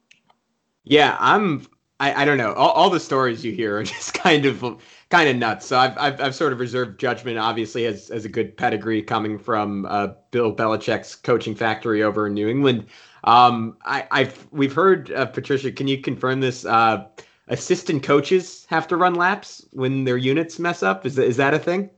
Yeah 0.85 1.17
i'm 1.21 1.67
I, 2.01 2.23
I 2.23 2.25
don't 2.25 2.39
know. 2.39 2.55
All, 2.55 2.71
all 2.71 2.91
the 2.91 2.99
stories 2.99 3.45
you 3.45 3.53
hear 3.53 3.79
are 3.79 3.83
just 3.85 4.15
kind 4.15 4.47
of 4.47 4.83
kind 5.11 5.29
of 5.29 5.37
nuts. 5.37 5.67
So 5.67 5.79
I've, 5.79 5.97
I've, 5.99 6.21
I've 6.21 6.35
sort 6.35 6.53
of 6.53 6.59
reserved 6.59 6.99
judgment. 6.99 7.39
Obviously, 7.39 7.87
as 7.87 8.11
as 8.11 8.25
a 8.25 8.29
good 8.29 8.57
pedigree 8.57 9.03
coming 9.03 9.39
from 9.39 9.87
uh, 9.87 10.09
Bill 10.31 10.55
Belichick's 10.55 11.15
coaching 11.15 11.55
factory 11.55 12.03
over 12.03 12.27
in 12.27 12.35
New 12.35 12.49
England. 12.49 12.87
Um, 13.25 13.77
I, 13.85 14.09
I've 14.11 14.49
we've 14.51 14.73
heard 14.73 15.13
uh, 15.13 15.27
Patricia. 15.27 15.71
Can 15.71 15.87
you 15.87 16.01
confirm 16.01 16.41
this? 16.41 16.65
Uh, 16.65 17.07
assistant 17.49 18.03
coaches 18.03 18.67
have 18.71 18.89
to 18.89 18.97
run 18.97 19.15
laps 19.15 19.67
when 19.73 20.05
their 20.05 20.17
units 20.17 20.59
mess 20.59 20.83
up. 20.83 21.05
Is 21.05 21.17
that, 21.17 21.27
is 21.27 21.37
that 21.37 21.53
a 21.53 21.59
thing? 21.59 21.91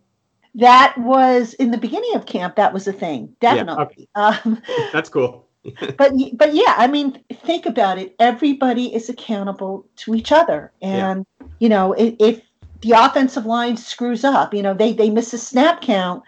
That 0.55 0.97
was 0.99 1.55
in 1.55 1.71
the 1.71 1.79
beginning 1.79 2.15
of 2.15 2.27
camp. 2.27 2.57
That 2.57 2.75
was 2.75 2.87
a 2.87 2.93
thing, 2.93 3.35
definitely. 3.41 4.09
Yeah, 4.17 4.29
okay. 4.29 4.41
um, 4.45 4.63
That's 4.93 5.09
cool. 5.09 5.47
but 5.97 6.13
but 6.35 6.55
yeah, 6.55 6.75
I 6.77 6.87
mean, 6.87 7.23
think 7.33 7.67
about 7.67 7.99
it. 7.99 8.15
Everybody 8.19 8.95
is 8.95 9.09
accountable 9.09 9.87
to 9.97 10.15
each 10.15 10.33
other, 10.33 10.73
and 10.83 11.25
yeah. 11.41 11.47
you 11.61 11.69
know, 11.69 11.93
if, 11.93 12.15
if 12.19 12.43
the 12.81 12.93
offensive 12.93 13.47
line 13.47 13.77
screws 13.77 14.25
up, 14.25 14.53
you 14.53 14.63
know, 14.63 14.75
they 14.75 14.93
they 14.93 15.09
miss 15.09 15.33
a 15.33 15.39
snap 15.39 15.81
count, 15.81 16.25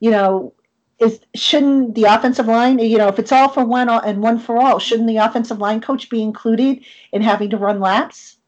you 0.00 0.10
know, 0.10 0.54
is 0.98 1.20
shouldn't 1.34 1.94
the 1.94 2.04
offensive 2.04 2.46
line, 2.46 2.78
you 2.78 2.98
know, 2.98 3.08
if 3.08 3.18
it's 3.18 3.32
all 3.32 3.48
for 3.48 3.64
one 3.64 3.88
and 3.88 4.22
one 4.22 4.38
for 4.38 4.56
all, 4.56 4.78
shouldn't 4.78 5.08
the 5.08 5.18
offensive 5.18 5.58
line 5.58 5.80
coach 5.80 6.08
be 6.08 6.22
included 6.22 6.84
in 7.12 7.22
having 7.22 7.50
to 7.50 7.58
run 7.58 7.80
laps? 7.80 8.38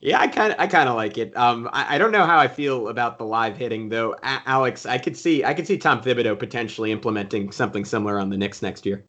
Yeah, 0.00 0.20
I 0.20 0.26
kind 0.26 0.52
of 0.52 0.58
I 0.58 0.66
kind 0.66 0.88
of 0.88 0.96
like 0.96 1.16
it. 1.16 1.36
Um, 1.36 1.68
I, 1.72 1.94
I, 1.94 1.98
don't 1.98 2.10
know 2.10 2.26
how 2.26 2.36
I 2.36 2.48
feel 2.48 2.88
about 2.88 3.18
the 3.18 3.24
live 3.24 3.56
hitting 3.56 3.88
though. 3.88 4.14
A- 4.14 4.42
Alex, 4.46 4.84
I 4.84 4.98
could 4.98 5.16
see 5.16 5.44
I 5.44 5.54
could 5.54 5.66
see 5.66 5.78
Tom 5.78 6.02
Thibodeau 6.02 6.36
potentially 6.36 6.90
implementing 6.90 7.52
something 7.52 7.84
similar 7.84 8.18
on 8.18 8.28
the 8.28 8.36
Knicks 8.36 8.62
next 8.62 8.84
year. 8.84 9.04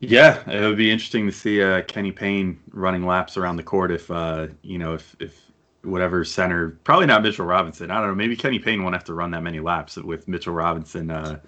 Yeah, 0.00 0.48
it 0.48 0.60
would 0.60 0.76
be 0.76 0.90
interesting 0.90 1.26
to 1.26 1.32
see 1.32 1.62
uh, 1.62 1.82
Kenny 1.82 2.12
Payne 2.12 2.60
running 2.70 3.04
laps 3.04 3.36
around 3.36 3.56
the 3.56 3.64
court 3.64 3.90
if 3.90 4.10
uh, 4.10 4.46
you 4.62 4.78
know 4.78 4.94
if 4.94 5.16
if 5.18 5.50
whatever 5.82 6.24
center, 6.24 6.70
probably 6.84 7.06
not 7.06 7.22
Mitchell 7.22 7.46
Robinson. 7.46 7.90
I 7.90 7.98
don't 7.98 8.08
know. 8.08 8.14
Maybe 8.14 8.36
Kenny 8.36 8.58
Payne 8.58 8.82
won't 8.82 8.94
have 8.94 9.04
to 9.04 9.14
run 9.14 9.30
that 9.32 9.42
many 9.42 9.58
laps 9.60 9.96
with 9.96 10.28
Mitchell 10.28 10.54
Robinson 10.54 11.10
uh, 11.10 11.40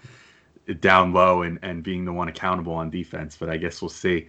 down 0.80 1.12
low 1.12 1.42
and, 1.42 1.58
and 1.62 1.82
being 1.82 2.04
the 2.04 2.12
one 2.12 2.28
accountable 2.28 2.72
on 2.74 2.90
defense. 2.90 3.36
But 3.38 3.50
I 3.50 3.56
guess 3.56 3.80
we'll 3.82 3.88
see. 3.88 4.28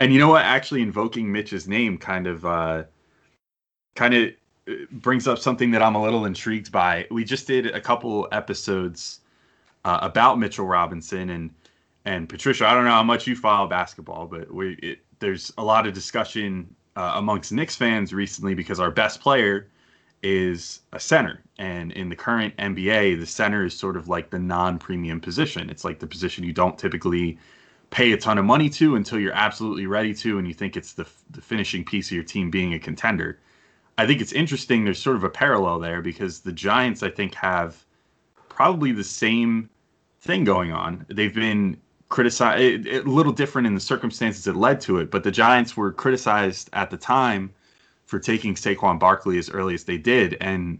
And 0.00 0.12
you 0.12 0.18
know 0.18 0.28
what? 0.28 0.44
Actually, 0.44 0.82
invoking 0.82 1.30
Mitch's 1.32 1.66
name 1.68 1.96
kind 1.96 2.26
of 2.26 2.44
uh, 2.44 2.84
kind 3.94 4.14
of 4.14 4.30
uh, 4.68 4.72
brings 4.92 5.26
up 5.26 5.38
something 5.38 5.70
that 5.70 5.82
I'm 5.82 5.94
a 5.94 6.02
little 6.02 6.26
intrigued 6.26 6.72
by. 6.72 7.06
We 7.10 7.24
just 7.24 7.46
did 7.46 7.66
a 7.66 7.80
couple 7.80 8.28
episodes 8.32 9.20
uh, 9.84 9.98
about 10.02 10.38
Mitchell 10.38 10.66
Robinson 10.66 11.30
and 11.30 11.50
and 12.04 12.28
Patricia. 12.28 12.66
I 12.66 12.74
don't 12.74 12.84
know 12.84 12.90
how 12.90 13.02
much 13.02 13.26
you 13.26 13.36
follow 13.36 13.68
basketball, 13.68 14.26
but 14.26 14.52
we 14.52 14.74
it, 14.82 14.98
there's 15.18 15.52
a 15.58 15.64
lot 15.64 15.86
of 15.86 15.94
discussion 15.94 16.74
uh, 16.96 17.12
amongst 17.16 17.52
Knicks 17.52 17.76
fans 17.76 18.12
recently 18.12 18.54
because 18.54 18.80
our 18.80 18.90
best 18.90 19.20
player 19.20 19.68
is 20.22 20.80
a 20.92 21.00
center, 21.00 21.42
and 21.58 21.92
in 21.92 22.08
the 22.08 22.16
current 22.16 22.56
NBA, 22.56 23.18
the 23.18 23.26
center 23.26 23.64
is 23.64 23.76
sort 23.76 23.96
of 23.96 24.08
like 24.08 24.30
the 24.30 24.38
non-premium 24.38 25.20
position. 25.20 25.68
It's 25.68 25.84
like 25.84 25.98
the 25.98 26.06
position 26.06 26.44
you 26.44 26.52
don't 26.52 26.78
typically 26.78 27.38
pay 27.90 28.12
a 28.12 28.16
ton 28.16 28.38
of 28.38 28.44
money 28.44 28.68
to 28.70 28.96
until 28.96 29.18
you're 29.18 29.32
absolutely 29.32 29.86
ready 29.86 30.14
to, 30.14 30.38
and 30.38 30.46
you 30.46 30.54
think 30.54 30.76
it's 30.76 30.92
the 30.92 31.06
the 31.30 31.40
finishing 31.40 31.84
piece 31.84 32.08
of 32.08 32.12
your 32.12 32.24
team 32.24 32.50
being 32.50 32.74
a 32.74 32.78
contender. 32.78 33.38
I 33.98 34.06
think 34.06 34.20
it's 34.20 34.32
interesting. 34.32 34.84
There's 34.84 35.00
sort 35.00 35.16
of 35.16 35.24
a 35.24 35.30
parallel 35.30 35.78
there 35.78 36.00
because 36.00 36.40
the 36.40 36.52
Giants, 36.52 37.02
I 37.02 37.10
think, 37.10 37.34
have 37.34 37.84
probably 38.48 38.92
the 38.92 39.04
same 39.04 39.68
thing 40.20 40.44
going 40.44 40.72
on. 40.72 41.04
They've 41.08 41.34
been 41.34 41.76
criticized, 42.12 42.86
a 42.86 43.00
little 43.02 43.32
different 43.32 43.66
in 43.66 43.74
the 43.74 43.80
circumstances 43.80 44.44
that 44.44 44.54
led 44.54 44.82
to 44.82 44.98
it, 44.98 45.10
but 45.10 45.24
the 45.24 45.30
Giants 45.30 45.78
were 45.78 45.90
criticized 45.90 46.68
at 46.74 46.90
the 46.90 46.96
time 46.98 47.50
for 48.04 48.18
taking 48.18 48.54
Saquon 48.54 48.98
Barkley 48.98 49.38
as 49.38 49.48
early 49.48 49.72
as 49.72 49.84
they 49.84 49.96
did. 49.96 50.36
And 50.38 50.78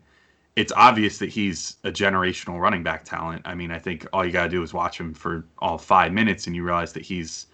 it's 0.57 0.73
obvious 0.77 1.17
that 1.19 1.31
he's 1.31 1.79
a 1.85 1.91
generational 1.91 2.61
running 2.61 2.83
back 2.83 3.05
talent. 3.05 3.41
I 3.47 3.55
mean, 3.55 3.71
I 3.71 3.79
think 3.79 4.07
all 4.13 4.27
you 4.27 4.31
got 4.31 4.45
to 4.45 4.51
do 4.51 4.63
is 4.63 4.75
watch 4.75 5.01
him 5.01 5.15
for 5.15 5.47
all 5.59 5.79
five 5.79 6.13
minutes 6.13 6.47
and 6.47 6.55
you 6.55 6.65
realize 6.65 6.93
that 6.93 7.03
he's, 7.03 7.47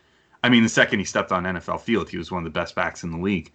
I 0.43 0.49
mean, 0.49 0.65
the 0.65 0.69
second 0.69 0.99
he 0.99 1.05
stepped 1.05 1.31
on 1.31 1.45
NFL 1.45 1.81
field, 1.81 2.11
he 2.11 2.19
was 2.19 2.33
one 2.33 2.45
of 2.45 2.53
the 2.53 2.59
best 2.59 2.75
backs 2.75 3.05
in 3.05 3.13
the 3.13 3.19
league. 3.19 3.53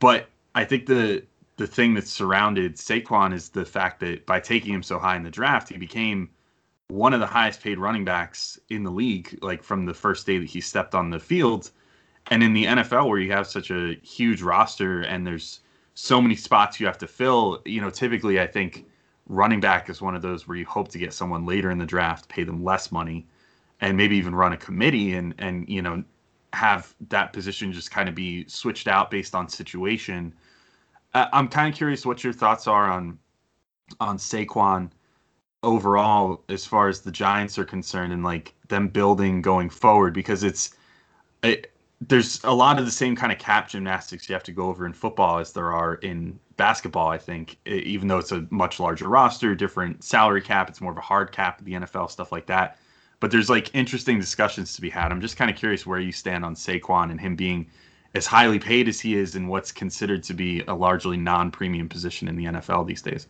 But 0.00 0.26
I 0.56 0.64
think 0.64 0.86
the 0.86 1.22
the 1.56 1.68
thing 1.68 1.94
that 1.94 2.06
surrounded 2.06 2.74
Saquon 2.74 3.32
is 3.32 3.48
the 3.48 3.64
fact 3.64 4.00
that 4.00 4.26
by 4.26 4.40
taking 4.40 4.74
him 4.74 4.82
so 4.82 4.98
high 4.98 5.16
in 5.16 5.22
the 5.22 5.30
draft, 5.30 5.70
he 5.70 5.78
became 5.78 6.28
one 6.88 7.12
of 7.12 7.20
the 7.20 7.26
highest 7.26 7.62
paid 7.62 7.78
running 7.78 8.04
backs 8.04 8.58
in 8.70 8.84
the 8.84 8.90
league, 8.90 9.38
like 9.42 9.62
from 9.62 9.86
the 9.86 9.94
first 9.94 10.26
day 10.26 10.38
that 10.38 10.48
he 10.48 10.60
stepped 10.60 10.94
on 10.94 11.10
the 11.10 11.18
field. 11.18 11.70
And 12.28 12.42
in 12.42 12.52
the 12.52 12.64
NFL, 12.64 13.08
where 13.08 13.18
you 13.18 13.32
have 13.32 13.46
such 13.46 13.70
a 13.70 13.94
huge 14.02 14.42
roster 14.42 15.02
and 15.02 15.26
there's 15.26 15.60
so 15.94 16.20
many 16.20 16.36
spots 16.36 16.78
you 16.78 16.86
have 16.86 16.98
to 16.98 17.06
fill, 17.06 17.62
you 17.64 17.80
know, 17.80 17.90
typically 17.90 18.40
I 18.40 18.46
think 18.46 18.86
running 19.28 19.60
back 19.60 19.88
is 19.88 20.00
one 20.00 20.14
of 20.14 20.22
those 20.22 20.46
where 20.46 20.56
you 20.56 20.66
hope 20.66 20.88
to 20.88 20.98
get 20.98 21.12
someone 21.12 21.46
later 21.46 21.70
in 21.70 21.78
the 21.78 21.86
draft, 21.86 22.28
pay 22.28 22.44
them 22.44 22.62
less 22.62 22.92
money, 22.92 23.26
and 23.80 23.96
maybe 23.96 24.16
even 24.16 24.34
run 24.34 24.52
a 24.52 24.56
committee 24.56 25.14
and 25.14 25.34
and 25.38 25.68
you 25.68 25.82
know 25.82 26.02
have 26.52 26.94
that 27.08 27.32
position 27.32 27.72
just 27.72 27.90
kind 27.90 28.08
of 28.08 28.14
be 28.14 28.46
switched 28.48 28.88
out 28.88 29.10
based 29.10 29.34
on 29.34 29.48
situation. 29.48 30.32
I'm 31.14 31.48
kind 31.48 31.72
of 31.72 31.76
curious 31.76 32.04
what 32.06 32.22
your 32.22 32.32
thoughts 32.32 32.66
are 32.66 32.90
on 32.90 33.18
on 34.00 34.18
Saquon 34.18 34.90
overall 35.66 36.44
as 36.48 36.64
far 36.64 36.88
as 36.88 37.00
the 37.00 37.10
Giants 37.10 37.58
are 37.58 37.64
concerned 37.64 38.12
and 38.12 38.22
like 38.22 38.54
them 38.68 38.88
building 38.88 39.42
going 39.42 39.68
forward 39.68 40.14
because 40.14 40.44
it's 40.44 40.70
it, 41.42 41.72
there's 42.00 42.42
a 42.44 42.52
lot 42.52 42.78
of 42.78 42.84
the 42.84 42.90
same 42.90 43.16
kind 43.16 43.32
of 43.32 43.38
cap 43.38 43.68
gymnastics 43.68 44.28
you 44.28 44.34
have 44.34 44.44
to 44.44 44.52
go 44.52 44.68
over 44.68 44.86
in 44.86 44.92
football 44.92 45.38
as 45.38 45.52
there 45.52 45.72
are 45.72 45.94
in 45.96 46.38
basketball. 46.56 47.08
I 47.08 47.18
think 47.18 47.58
even 47.66 48.06
though 48.06 48.18
it's 48.18 48.32
a 48.32 48.46
much 48.50 48.78
larger 48.78 49.08
roster, 49.08 49.54
different 49.54 50.04
salary 50.04 50.40
cap, 50.40 50.68
it's 50.68 50.80
more 50.80 50.92
of 50.92 50.98
a 50.98 51.02
hard 51.02 51.32
cap 51.32 51.62
the 51.64 51.72
NFL 51.72 52.10
stuff 52.10 52.30
like 52.32 52.46
that. 52.46 52.78
But 53.18 53.30
there's 53.30 53.50
like 53.50 53.74
interesting 53.74 54.20
discussions 54.20 54.74
to 54.76 54.80
be 54.80 54.90
had. 54.90 55.10
I'm 55.10 55.20
just 55.20 55.36
kind 55.36 55.50
of 55.50 55.56
curious 55.56 55.84
where 55.84 55.98
you 55.98 56.12
stand 56.12 56.44
on 56.44 56.54
Saquon 56.54 57.10
and 57.10 57.20
him 57.20 57.34
being 57.34 57.66
as 58.14 58.26
highly 58.26 58.58
paid 58.58 58.88
as 58.88 59.00
he 59.00 59.16
is 59.16 59.34
in 59.34 59.48
what's 59.48 59.72
considered 59.72 60.22
to 60.24 60.34
be 60.34 60.62
a 60.68 60.74
largely 60.74 61.16
non-premium 61.16 61.88
position 61.88 62.28
in 62.28 62.36
the 62.36 62.44
NFL 62.44 62.86
these 62.86 63.02
days. 63.02 63.26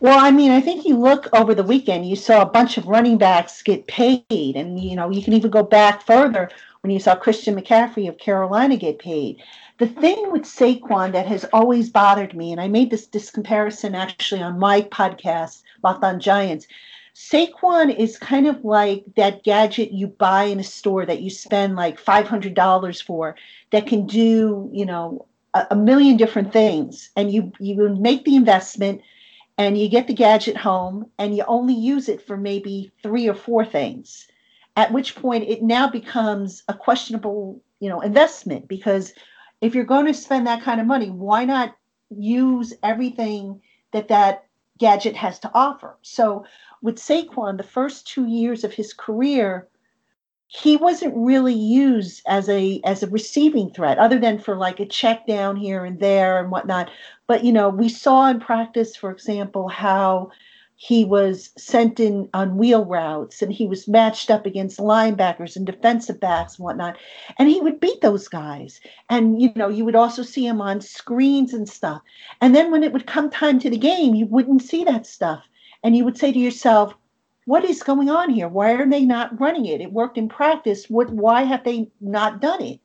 Well, 0.00 0.18
I 0.18 0.30
mean, 0.30 0.50
I 0.50 0.60
think 0.60 0.84
you 0.84 0.96
look 0.96 1.28
over 1.32 1.54
the 1.54 1.62
weekend, 1.62 2.08
you 2.08 2.16
saw 2.16 2.42
a 2.42 2.46
bunch 2.46 2.76
of 2.78 2.86
running 2.86 3.18
backs 3.18 3.62
get 3.62 3.86
paid. 3.86 4.26
And, 4.30 4.78
you 4.80 4.96
know, 4.96 5.10
you 5.10 5.22
can 5.22 5.32
even 5.32 5.50
go 5.50 5.62
back 5.62 6.02
further 6.06 6.50
when 6.82 6.90
you 6.90 7.00
saw 7.00 7.14
Christian 7.14 7.54
McCaffrey 7.54 8.08
of 8.08 8.18
Carolina 8.18 8.76
get 8.76 8.98
paid. 8.98 9.42
The 9.78 9.86
thing 9.86 10.30
with 10.30 10.42
Saquon 10.42 11.12
that 11.12 11.26
has 11.26 11.44
always 11.52 11.90
bothered 11.90 12.36
me, 12.36 12.52
and 12.52 12.60
I 12.60 12.68
made 12.68 12.90
this, 12.90 13.06
this 13.06 13.30
comparison 13.30 13.94
actually 13.94 14.42
on 14.42 14.58
my 14.58 14.82
podcast, 14.82 15.62
Locked 15.82 16.04
on 16.04 16.20
Giants. 16.20 16.66
Saquon 17.14 17.94
is 17.94 18.18
kind 18.18 18.46
of 18.46 18.64
like 18.64 19.04
that 19.16 19.44
gadget 19.44 19.92
you 19.92 20.06
buy 20.06 20.44
in 20.44 20.60
a 20.60 20.64
store 20.64 21.04
that 21.04 21.20
you 21.20 21.30
spend 21.30 21.76
like 21.76 22.02
$500 22.02 23.02
for 23.02 23.36
that 23.70 23.86
can 23.86 24.06
do, 24.06 24.70
you 24.72 24.86
know, 24.86 25.26
a, 25.54 25.66
a 25.72 25.76
million 25.76 26.16
different 26.16 26.52
things. 26.52 27.10
And 27.16 27.30
you, 27.30 27.52
you 27.58 27.88
make 27.90 28.24
the 28.24 28.36
investment 28.36 29.02
and 29.58 29.78
you 29.78 29.88
get 29.88 30.06
the 30.06 30.14
gadget 30.14 30.56
home 30.56 31.06
and 31.18 31.36
you 31.36 31.44
only 31.46 31.74
use 31.74 32.08
it 32.08 32.26
for 32.26 32.36
maybe 32.36 32.90
three 33.02 33.28
or 33.28 33.34
four 33.34 33.64
things 33.64 34.26
at 34.76 34.92
which 34.92 35.14
point 35.14 35.48
it 35.48 35.62
now 35.62 35.88
becomes 35.88 36.62
a 36.68 36.74
questionable 36.74 37.60
you 37.80 37.88
know 37.88 38.00
investment 38.00 38.66
because 38.68 39.12
if 39.60 39.74
you're 39.74 39.84
going 39.84 40.06
to 40.06 40.14
spend 40.14 40.46
that 40.46 40.62
kind 40.62 40.80
of 40.80 40.86
money 40.86 41.10
why 41.10 41.44
not 41.44 41.76
use 42.18 42.72
everything 42.82 43.60
that 43.92 44.08
that 44.08 44.46
gadget 44.78 45.16
has 45.16 45.38
to 45.40 45.50
offer? 45.54 45.96
So 46.02 46.44
with 46.80 46.96
Saquon 46.96 47.56
the 47.56 47.62
first 47.62 48.06
2 48.08 48.26
years 48.26 48.64
of 48.64 48.72
his 48.72 48.92
career 48.92 49.68
he 50.54 50.76
wasn't 50.76 51.16
really 51.16 51.54
used 51.54 52.22
as 52.26 52.46
a 52.50 52.78
as 52.84 53.02
a 53.02 53.08
receiving 53.08 53.70
threat 53.70 53.96
other 53.96 54.18
than 54.18 54.38
for 54.38 54.54
like 54.54 54.80
a 54.80 54.86
check 54.86 55.26
down 55.26 55.56
here 55.56 55.82
and 55.82 55.98
there 55.98 56.38
and 56.38 56.50
whatnot. 56.50 56.90
But 57.26 57.42
you 57.42 57.52
know 57.52 57.70
we 57.70 57.88
saw 57.88 58.28
in 58.28 58.38
practice 58.38 58.94
for 58.94 59.10
example 59.10 59.68
how 59.68 60.30
he 60.76 61.06
was 61.06 61.50
sent 61.56 62.00
in 62.00 62.28
on 62.34 62.58
wheel 62.58 62.84
routes 62.84 63.40
and 63.40 63.50
he 63.50 63.66
was 63.66 63.88
matched 63.88 64.30
up 64.30 64.44
against 64.44 64.78
linebackers 64.78 65.56
and 65.56 65.64
defensive 65.64 66.20
backs 66.20 66.58
and 66.58 66.64
whatnot. 66.64 66.98
And 67.38 67.48
he 67.48 67.60
would 67.60 67.80
beat 67.80 68.02
those 68.02 68.28
guys. 68.28 68.78
And 69.08 69.40
you 69.40 69.52
know 69.56 69.70
you 69.70 69.86
would 69.86 69.96
also 69.96 70.22
see 70.22 70.46
him 70.46 70.60
on 70.60 70.82
screens 70.82 71.54
and 71.54 71.66
stuff. 71.66 72.02
And 72.42 72.54
then 72.54 72.70
when 72.70 72.82
it 72.82 72.92
would 72.92 73.06
come 73.06 73.30
time 73.30 73.58
to 73.60 73.70
the 73.70 73.78
game 73.78 74.14
you 74.14 74.26
wouldn't 74.26 74.60
see 74.60 74.84
that 74.84 75.06
stuff. 75.06 75.42
And 75.82 75.96
you 75.96 76.04
would 76.04 76.18
say 76.18 76.30
to 76.30 76.38
yourself 76.38 76.94
what 77.44 77.64
is 77.64 77.82
going 77.82 78.08
on 78.08 78.30
here? 78.30 78.48
Why 78.48 78.72
are 78.72 78.88
they 78.88 79.04
not 79.04 79.38
running 79.40 79.66
it? 79.66 79.80
It 79.80 79.92
worked 79.92 80.18
in 80.18 80.28
practice. 80.28 80.88
What? 80.88 81.10
Why 81.10 81.42
have 81.42 81.64
they 81.64 81.90
not 82.00 82.40
done 82.40 82.62
it? 82.62 82.80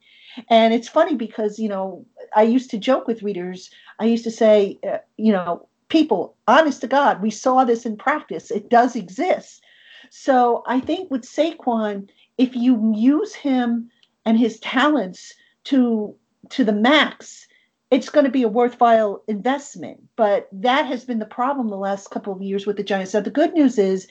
And 0.50 0.74
it's 0.74 0.88
funny 0.88 1.16
because 1.16 1.60
you 1.60 1.70
know 1.70 2.06
I 2.36 2.44
used 2.44 2.70
to 2.72 2.78
joke 2.78 3.08
with 3.08 3.24
readers. 3.24 3.70
I 4.00 4.06
used 4.06 4.24
to 4.24 4.32
say, 4.32 4.80
uh, 4.88 4.98
you 5.18 5.32
know, 5.32 5.68
people, 5.90 6.36
honest 6.48 6.82
to 6.82 6.88
God, 6.88 7.22
we 7.22 7.32
saw 7.32 7.64
this 7.64 7.86
in 7.86 7.98
practice. 7.98 8.52
It 8.52 8.70
does 8.70 8.96
exist. 8.96 9.64
So 10.10 10.64
I 10.68 10.80
think 10.80 11.12
with 11.12 11.24
Saquon, 11.24 12.10
if 12.38 12.56
you 12.56 12.94
use 12.96 13.34
him 13.34 13.90
and 14.26 14.38
his 14.38 14.60
talents 14.60 15.34
to 15.66 16.16
to 16.50 16.64
the 16.64 16.74
max, 16.74 17.48
it's 17.92 18.10
going 18.10 18.26
to 18.26 18.32
be 18.32 18.44
a 18.44 18.50
worthwhile 18.50 19.24
investment. 19.28 20.02
But 20.16 20.48
that 20.52 20.86
has 20.86 21.04
been 21.04 21.20
the 21.20 21.26
problem 21.26 21.68
the 21.68 21.78
last 21.78 22.10
couple 22.10 22.34
of 22.34 22.42
years 22.42 22.66
with 22.66 22.78
the 22.78 22.84
Giants. 22.84 23.14
Now 23.14 23.22
the 23.22 23.30
good 23.30 23.54
news 23.54 23.78
is 23.78 24.08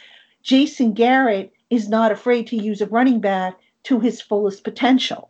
Jason 0.47 0.93
Garrett 0.93 1.53
is 1.71 1.89
not 1.89 2.13
afraid 2.13 2.47
to 2.47 2.57
use 2.57 2.81
a 2.81 2.87
running 2.87 3.21
back 3.21 3.59
to 3.83 3.99
his 3.99 4.21
fullest 4.21 4.63
potential. 4.63 5.29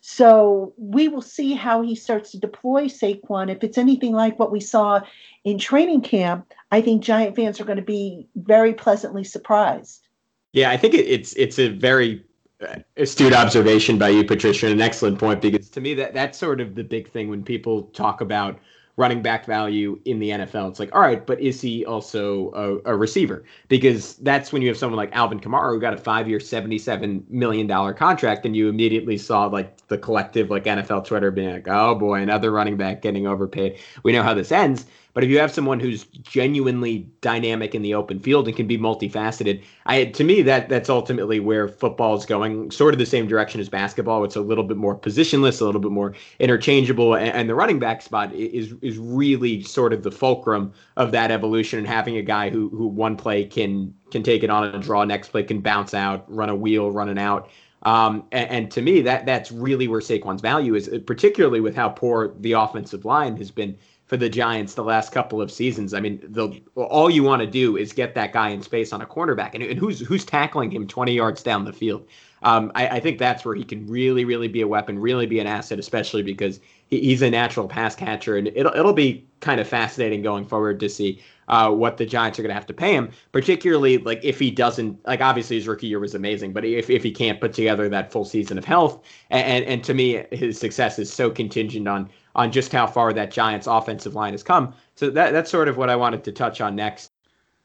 So 0.00 0.74
we 0.76 1.06
will 1.06 1.22
see 1.22 1.54
how 1.54 1.82
he 1.82 1.94
starts 1.94 2.32
to 2.32 2.38
deploy 2.38 2.86
Saquon. 2.86 3.48
If 3.48 3.62
it's 3.62 3.78
anything 3.78 4.12
like 4.12 4.40
what 4.40 4.50
we 4.50 4.58
saw 4.58 5.02
in 5.44 5.58
training 5.58 6.02
camp, 6.02 6.52
I 6.72 6.80
think 6.80 7.04
Giant 7.04 7.36
fans 7.36 7.60
are 7.60 7.64
going 7.64 7.76
to 7.76 7.82
be 7.82 8.26
very 8.34 8.74
pleasantly 8.74 9.22
surprised. 9.22 10.08
Yeah, 10.52 10.70
I 10.70 10.76
think 10.76 10.94
it's 10.94 11.32
it's 11.34 11.60
a 11.60 11.68
very 11.68 12.24
uh, 12.60 12.78
astute 12.96 13.34
observation 13.34 13.98
by 13.98 14.08
you, 14.08 14.24
Patricia, 14.24 14.66
and 14.66 14.74
an 14.74 14.80
excellent 14.80 15.20
point 15.20 15.42
because 15.42 15.70
to 15.70 15.80
me 15.80 15.94
that 15.94 16.12
that's 16.12 16.38
sort 16.38 16.60
of 16.60 16.74
the 16.74 16.82
big 16.82 17.08
thing 17.08 17.28
when 17.28 17.44
people 17.44 17.84
talk 17.94 18.20
about 18.20 18.58
running 18.96 19.20
back 19.20 19.44
value 19.44 20.00
in 20.06 20.18
the 20.18 20.30
NFL. 20.30 20.70
It's 20.70 20.80
like, 20.80 20.94
all 20.94 21.02
right, 21.02 21.26
but 21.26 21.38
is 21.38 21.60
he 21.60 21.84
also 21.84 22.50
a, 22.84 22.92
a, 22.92 22.96
receiver? 22.96 23.44
Because 23.68 24.14
that's 24.16 24.52
when 24.52 24.62
you 24.62 24.68
have 24.68 24.78
someone 24.78 24.96
like 24.96 25.14
Alvin 25.14 25.38
Kamara 25.38 25.74
who 25.74 25.80
got 25.80 25.92
a 25.92 25.98
five-year, 25.98 26.40
seventy-seven 26.40 27.24
million 27.28 27.66
dollar 27.66 27.92
contract, 27.92 28.46
and 28.46 28.56
you 28.56 28.68
immediately 28.68 29.18
saw 29.18 29.46
like 29.46 29.86
the 29.88 29.98
collective 29.98 30.50
like 30.50 30.64
NFL 30.64 31.04
Twitter 31.04 31.30
being 31.30 31.50
like, 31.50 31.68
oh 31.68 31.94
boy, 31.94 32.20
another 32.20 32.50
running 32.50 32.76
back 32.76 33.02
getting 33.02 33.26
overpaid. 33.26 33.78
We 34.02 34.12
know 34.12 34.22
how 34.22 34.34
this 34.34 34.50
ends. 34.50 34.86
But 35.16 35.24
if 35.24 35.30
you 35.30 35.38
have 35.38 35.50
someone 35.50 35.80
who's 35.80 36.04
genuinely 36.04 37.08
dynamic 37.22 37.74
in 37.74 37.80
the 37.80 37.94
open 37.94 38.20
field 38.20 38.48
and 38.48 38.54
can 38.54 38.66
be 38.66 38.76
multifaceted, 38.76 39.64
I 39.86 40.04
to 40.04 40.24
me 40.24 40.42
that 40.42 40.68
that's 40.68 40.90
ultimately 40.90 41.40
where 41.40 41.68
football 41.68 42.14
is 42.16 42.26
going, 42.26 42.70
sort 42.70 42.92
of 42.92 42.98
the 42.98 43.06
same 43.06 43.26
direction 43.26 43.58
as 43.58 43.70
basketball. 43.70 44.24
It's 44.24 44.36
a 44.36 44.42
little 44.42 44.62
bit 44.62 44.76
more 44.76 44.94
positionless, 44.94 45.62
a 45.62 45.64
little 45.64 45.80
bit 45.80 45.90
more 45.90 46.12
interchangeable, 46.38 47.14
and, 47.14 47.30
and 47.30 47.48
the 47.48 47.54
running 47.54 47.78
back 47.78 48.02
spot 48.02 48.30
is 48.34 48.74
is 48.82 48.98
really 48.98 49.62
sort 49.62 49.94
of 49.94 50.02
the 50.02 50.10
fulcrum 50.10 50.74
of 50.98 51.12
that 51.12 51.30
evolution. 51.30 51.78
And 51.78 51.88
having 51.88 52.18
a 52.18 52.22
guy 52.22 52.50
who 52.50 52.68
who 52.68 52.86
one 52.86 53.16
play 53.16 53.46
can 53.46 53.94
can 54.10 54.22
take 54.22 54.42
it 54.42 54.50
on 54.50 54.64
a 54.64 54.78
draw, 54.78 55.02
next 55.04 55.28
play 55.28 55.44
can 55.44 55.62
bounce 55.62 55.94
out, 55.94 56.30
run 56.30 56.50
a 56.50 56.54
wheel, 56.54 56.90
run 56.92 57.08
an 57.08 57.16
out. 57.16 57.48
Um, 57.86 58.24
and, 58.32 58.50
and, 58.50 58.70
to 58.72 58.82
me, 58.82 59.00
that 59.02 59.26
that's 59.26 59.52
really 59.52 59.86
where 59.86 60.00
Saquon's 60.00 60.40
value 60.40 60.74
is, 60.74 60.90
particularly 61.06 61.60
with 61.60 61.76
how 61.76 61.88
poor 61.88 62.34
the 62.40 62.50
offensive 62.50 63.04
line 63.04 63.36
has 63.36 63.52
been 63.52 63.78
for 64.06 64.16
the 64.16 64.28
Giants 64.28 64.74
the 64.74 64.82
last 64.82 65.12
couple 65.12 65.40
of 65.40 65.52
seasons. 65.52 65.94
I 65.94 66.00
mean, 66.00 66.20
the 66.24 66.60
all 66.74 67.08
you 67.08 67.22
want 67.22 67.42
to 67.42 67.46
do 67.46 67.76
is 67.76 67.92
get 67.92 68.16
that 68.16 68.32
guy 68.32 68.48
in 68.48 68.60
space 68.60 68.92
on 68.92 69.02
a 69.02 69.06
cornerback, 69.06 69.54
and, 69.54 69.62
and 69.62 69.78
who's 69.78 70.00
who's 70.00 70.24
tackling 70.24 70.72
him 70.72 70.88
20 70.88 71.12
yards 71.12 71.44
down 71.44 71.64
the 71.64 71.72
field. 71.72 72.08
Um, 72.42 72.72
I, 72.74 72.88
I, 72.88 73.00
think 73.00 73.18
that's 73.18 73.44
where 73.44 73.54
he 73.54 73.64
can 73.64 73.86
really, 73.86 74.24
really 74.24 74.46
be 74.46 74.60
a 74.60 74.68
weapon, 74.68 74.98
really 74.98 75.26
be 75.26 75.38
an 75.38 75.46
asset, 75.46 75.78
especially 75.78 76.22
because 76.22 76.60
he, 76.88 77.00
he's 77.00 77.22
a 77.22 77.30
natural 77.30 77.66
pass 77.68 77.94
catcher, 77.94 78.36
and 78.36 78.48
it'll 78.48 78.72
it'll 78.72 78.92
be 78.94 79.24
kind 79.38 79.60
of 79.60 79.68
fascinating 79.68 80.22
going 80.22 80.44
forward 80.44 80.80
to 80.80 80.88
see 80.88 81.22
uh, 81.48 81.70
what 81.70 81.96
the 81.96 82.06
Giants 82.06 82.38
are 82.38 82.42
going 82.42 82.50
to 82.50 82.54
have 82.54 82.66
to 82.66 82.74
pay 82.74 82.92
him, 82.92 83.10
particularly 83.32 83.98
like 83.98 84.20
if 84.22 84.38
he 84.38 84.50
doesn't 84.50 85.06
like 85.06 85.20
obviously 85.20 85.56
his 85.56 85.68
rookie 85.68 85.86
year 85.86 86.00
was 86.00 86.14
amazing, 86.14 86.52
but 86.52 86.64
if, 86.64 86.90
if 86.90 87.02
he 87.02 87.10
can't 87.10 87.40
put 87.40 87.52
together 87.52 87.88
that 87.88 88.12
full 88.12 88.24
season 88.24 88.58
of 88.58 88.64
health, 88.64 89.04
and, 89.30 89.64
and, 89.64 89.84
to 89.84 89.94
me 89.94 90.24
his 90.32 90.58
success 90.58 90.98
is 90.98 91.12
so 91.12 91.30
contingent 91.30 91.86
on 91.86 92.08
on 92.34 92.50
just 92.52 92.72
how 92.72 92.86
far 92.86 93.12
that 93.12 93.30
Giants 93.30 93.66
offensive 93.66 94.14
line 94.14 94.32
has 94.32 94.42
come. 94.42 94.74
So 94.94 95.10
that 95.10 95.32
that's 95.32 95.50
sort 95.50 95.68
of 95.68 95.76
what 95.76 95.90
I 95.90 95.96
wanted 95.96 96.24
to 96.24 96.32
touch 96.32 96.60
on 96.60 96.74
next. 96.74 97.10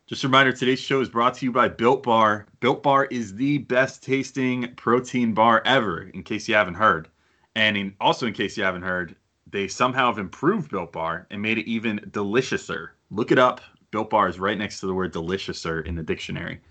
Just 0.07 0.25
a 0.25 0.27
reminder, 0.27 0.51
today's 0.51 0.79
show 0.79 0.99
is 0.99 1.07
brought 1.07 1.35
to 1.35 1.45
you 1.45 1.53
by 1.53 1.69
Built 1.69 2.03
Bar. 2.03 2.45
Built 2.59 2.83
Bar 2.83 3.05
is 3.05 3.33
the 3.33 3.59
best 3.59 4.03
tasting 4.03 4.73
protein 4.75 5.33
bar 5.33 5.61
ever, 5.65 6.01
in 6.13 6.23
case 6.23 6.49
you 6.49 6.55
haven't 6.55 6.73
heard. 6.73 7.07
And 7.55 7.77
in, 7.77 7.95
also, 8.01 8.27
in 8.27 8.33
case 8.33 8.57
you 8.57 8.63
haven't 8.65 8.81
heard, 8.81 9.15
they 9.49 9.69
somehow 9.69 10.07
have 10.07 10.17
improved 10.17 10.69
Built 10.69 10.91
Bar 10.91 11.27
and 11.31 11.41
made 11.41 11.57
it 11.57 11.69
even 11.69 11.99
deliciouser. 12.11 12.89
Look 13.09 13.31
it 13.31 13.39
up. 13.39 13.61
Built 13.91 14.09
Bar 14.09 14.29
is 14.29 14.39
right 14.39 14.57
next 14.57 14.79
to 14.79 14.87
the 14.87 14.93
word 14.93 15.13
deliciouser 15.13 15.85
in 15.85 15.95
the 15.95 16.03
dictionary. 16.03 16.61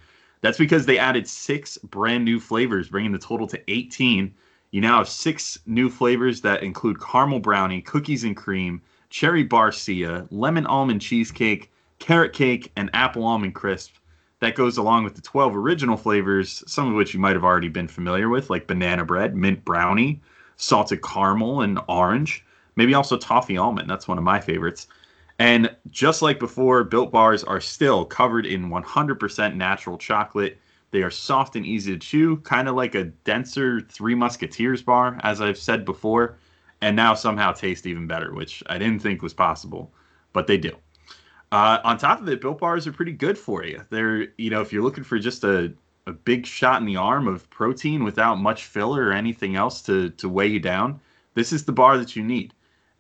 That's 0.41 0.57
because 0.57 0.87
they 0.87 0.99
added 0.99 1.29
six 1.29 1.77
brand 1.79 2.25
new 2.25 2.41
flavors, 2.41 2.89
bringing 2.89 3.13
the 3.13 3.19
total 3.19 3.47
to 3.49 3.61
18. 3.71 4.35
You 4.71 4.81
now 4.81 4.99
have 4.99 5.09
six 5.09 5.59
new 5.67 5.91
flavors 5.91 6.41
that 6.41 6.63
include 6.63 7.01
caramel 7.01 7.41
brownie, 7.41 7.83
cookies 7.83 8.25
and 8.25 8.35
cream, 8.35 8.81
cherry 9.11 9.47
barcia, 9.47 10.27
lemon 10.31 10.65
almond 10.65 11.03
cheesecake, 11.03 11.71
carrot 11.99 12.33
cake, 12.33 12.73
and 12.77 12.89
apple 12.95 13.25
almond 13.25 13.55
crisp. 13.55 13.97
That 14.41 14.55
goes 14.55 14.79
along 14.79 15.05
with 15.05 15.15
the 15.15 15.21
12 15.21 15.55
original 15.55 15.99
flavors, 15.99 16.65
some 16.67 16.89
of 16.89 16.95
which 16.95 17.13
you 17.13 17.21
might 17.21 17.35
have 17.35 17.45
already 17.45 17.69
been 17.69 17.89
familiar 17.89 18.31
with, 18.31 18.49
like 18.49 18.67
banana 18.67 19.05
bread, 19.05 19.37
mint 19.37 19.63
brownie, 19.67 20.23
salted 20.57 21.03
caramel, 21.03 21.61
and 21.61 21.79
orange. 21.87 22.47
Maybe 22.77 22.95
also 22.95 23.19
toffee 23.19 23.59
almond. 23.59 23.91
That's 23.91 24.09
one 24.09 24.17
of 24.17 24.25
my 24.25 24.41
favorites. 24.41 24.87
And 25.41 25.75
just 25.89 26.21
like 26.21 26.39
before, 26.39 26.85
Built 26.85 27.11
Bars 27.11 27.43
are 27.45 27.63
still 27.63 28.05
covered 28.05 28.45
in 28.45 28.69
100% 28.69 29.55
natural 29.55 29.97
chocolate. 29.97 30.59
They 30.91 31.03
are 31.03 31.11
soft 31.11 31.57
and 31.57 31.65
easy 31.65 31.93
to 31.93 31.99
chew, 31.99 32.37
kind 32.39 32.69
of 32.69 32.75
like 32.75 32.95
a 32.95 33.05
denser 33.05 33.81
Three 33.81 34.15
Musketeers 34.15 34.83
bar, 34.83 35.19
as 35.23 35.41
I've 35.41 35.57
said 35.57 35.87
before, 35.87 36.37
and 36.83 36.95
now 36.95 37.15
somehow 37.15 37.53
taste 37.53 37.87
even 37.87 38.07
better, 38.07 38.35
which 38.35 38.63
I 38.67 38.77
didn't 38.77 39.01
think 39.01 39.23
was 39.23 39.33
possible, 39.33 39.91
but 40.35 40.47
they 40.47 40.59
do. 40.59 40.77
Uh, 41.51 41.79
on 41.85 41.97
top 41.97 42.21
of 42.21 42.29
it, 42.29 42.43
Built 42.43 42.59
Bars 42.59 42.87
are 42.87 42.93
pretty 42.93 43.13
good 43.13 43.39
for 43.39 43.65
you. 43.65 43.83
They're, 43.89 44.29
you 44.37 44.51
know, 44.51 44.61
if 44.61 44.75
you're 44.75 44.83
looking 44.83 45.05
for 45.05 45.19
just 45.19 45.43
a, 45.43 45.73
a 46.07 46.13
big 46.13 46.45
shot 46.45 46.83
in 46.83 46.87
the 46.87 46.97
arm 46.97 47.27
of 47.27 47.49
protein 47.49 48.05
without 48.05 48.35
much 48.35 48.67
filler 48.67 49.07
or 49.07 49.13
anything 49.15 49.57
else 49.57 49.81
to, 49.83 50.11
to 50.11 50.29
weigh 50.29 50.49
you 50.49 50.61
down, 50.61 51.01
this 51.33 51.51
is 51.51 51.65
the 51.65 51.73
bar 51.73 51.97
that 51.97 52.15
you 52.15 52.23
need 52.23 52.53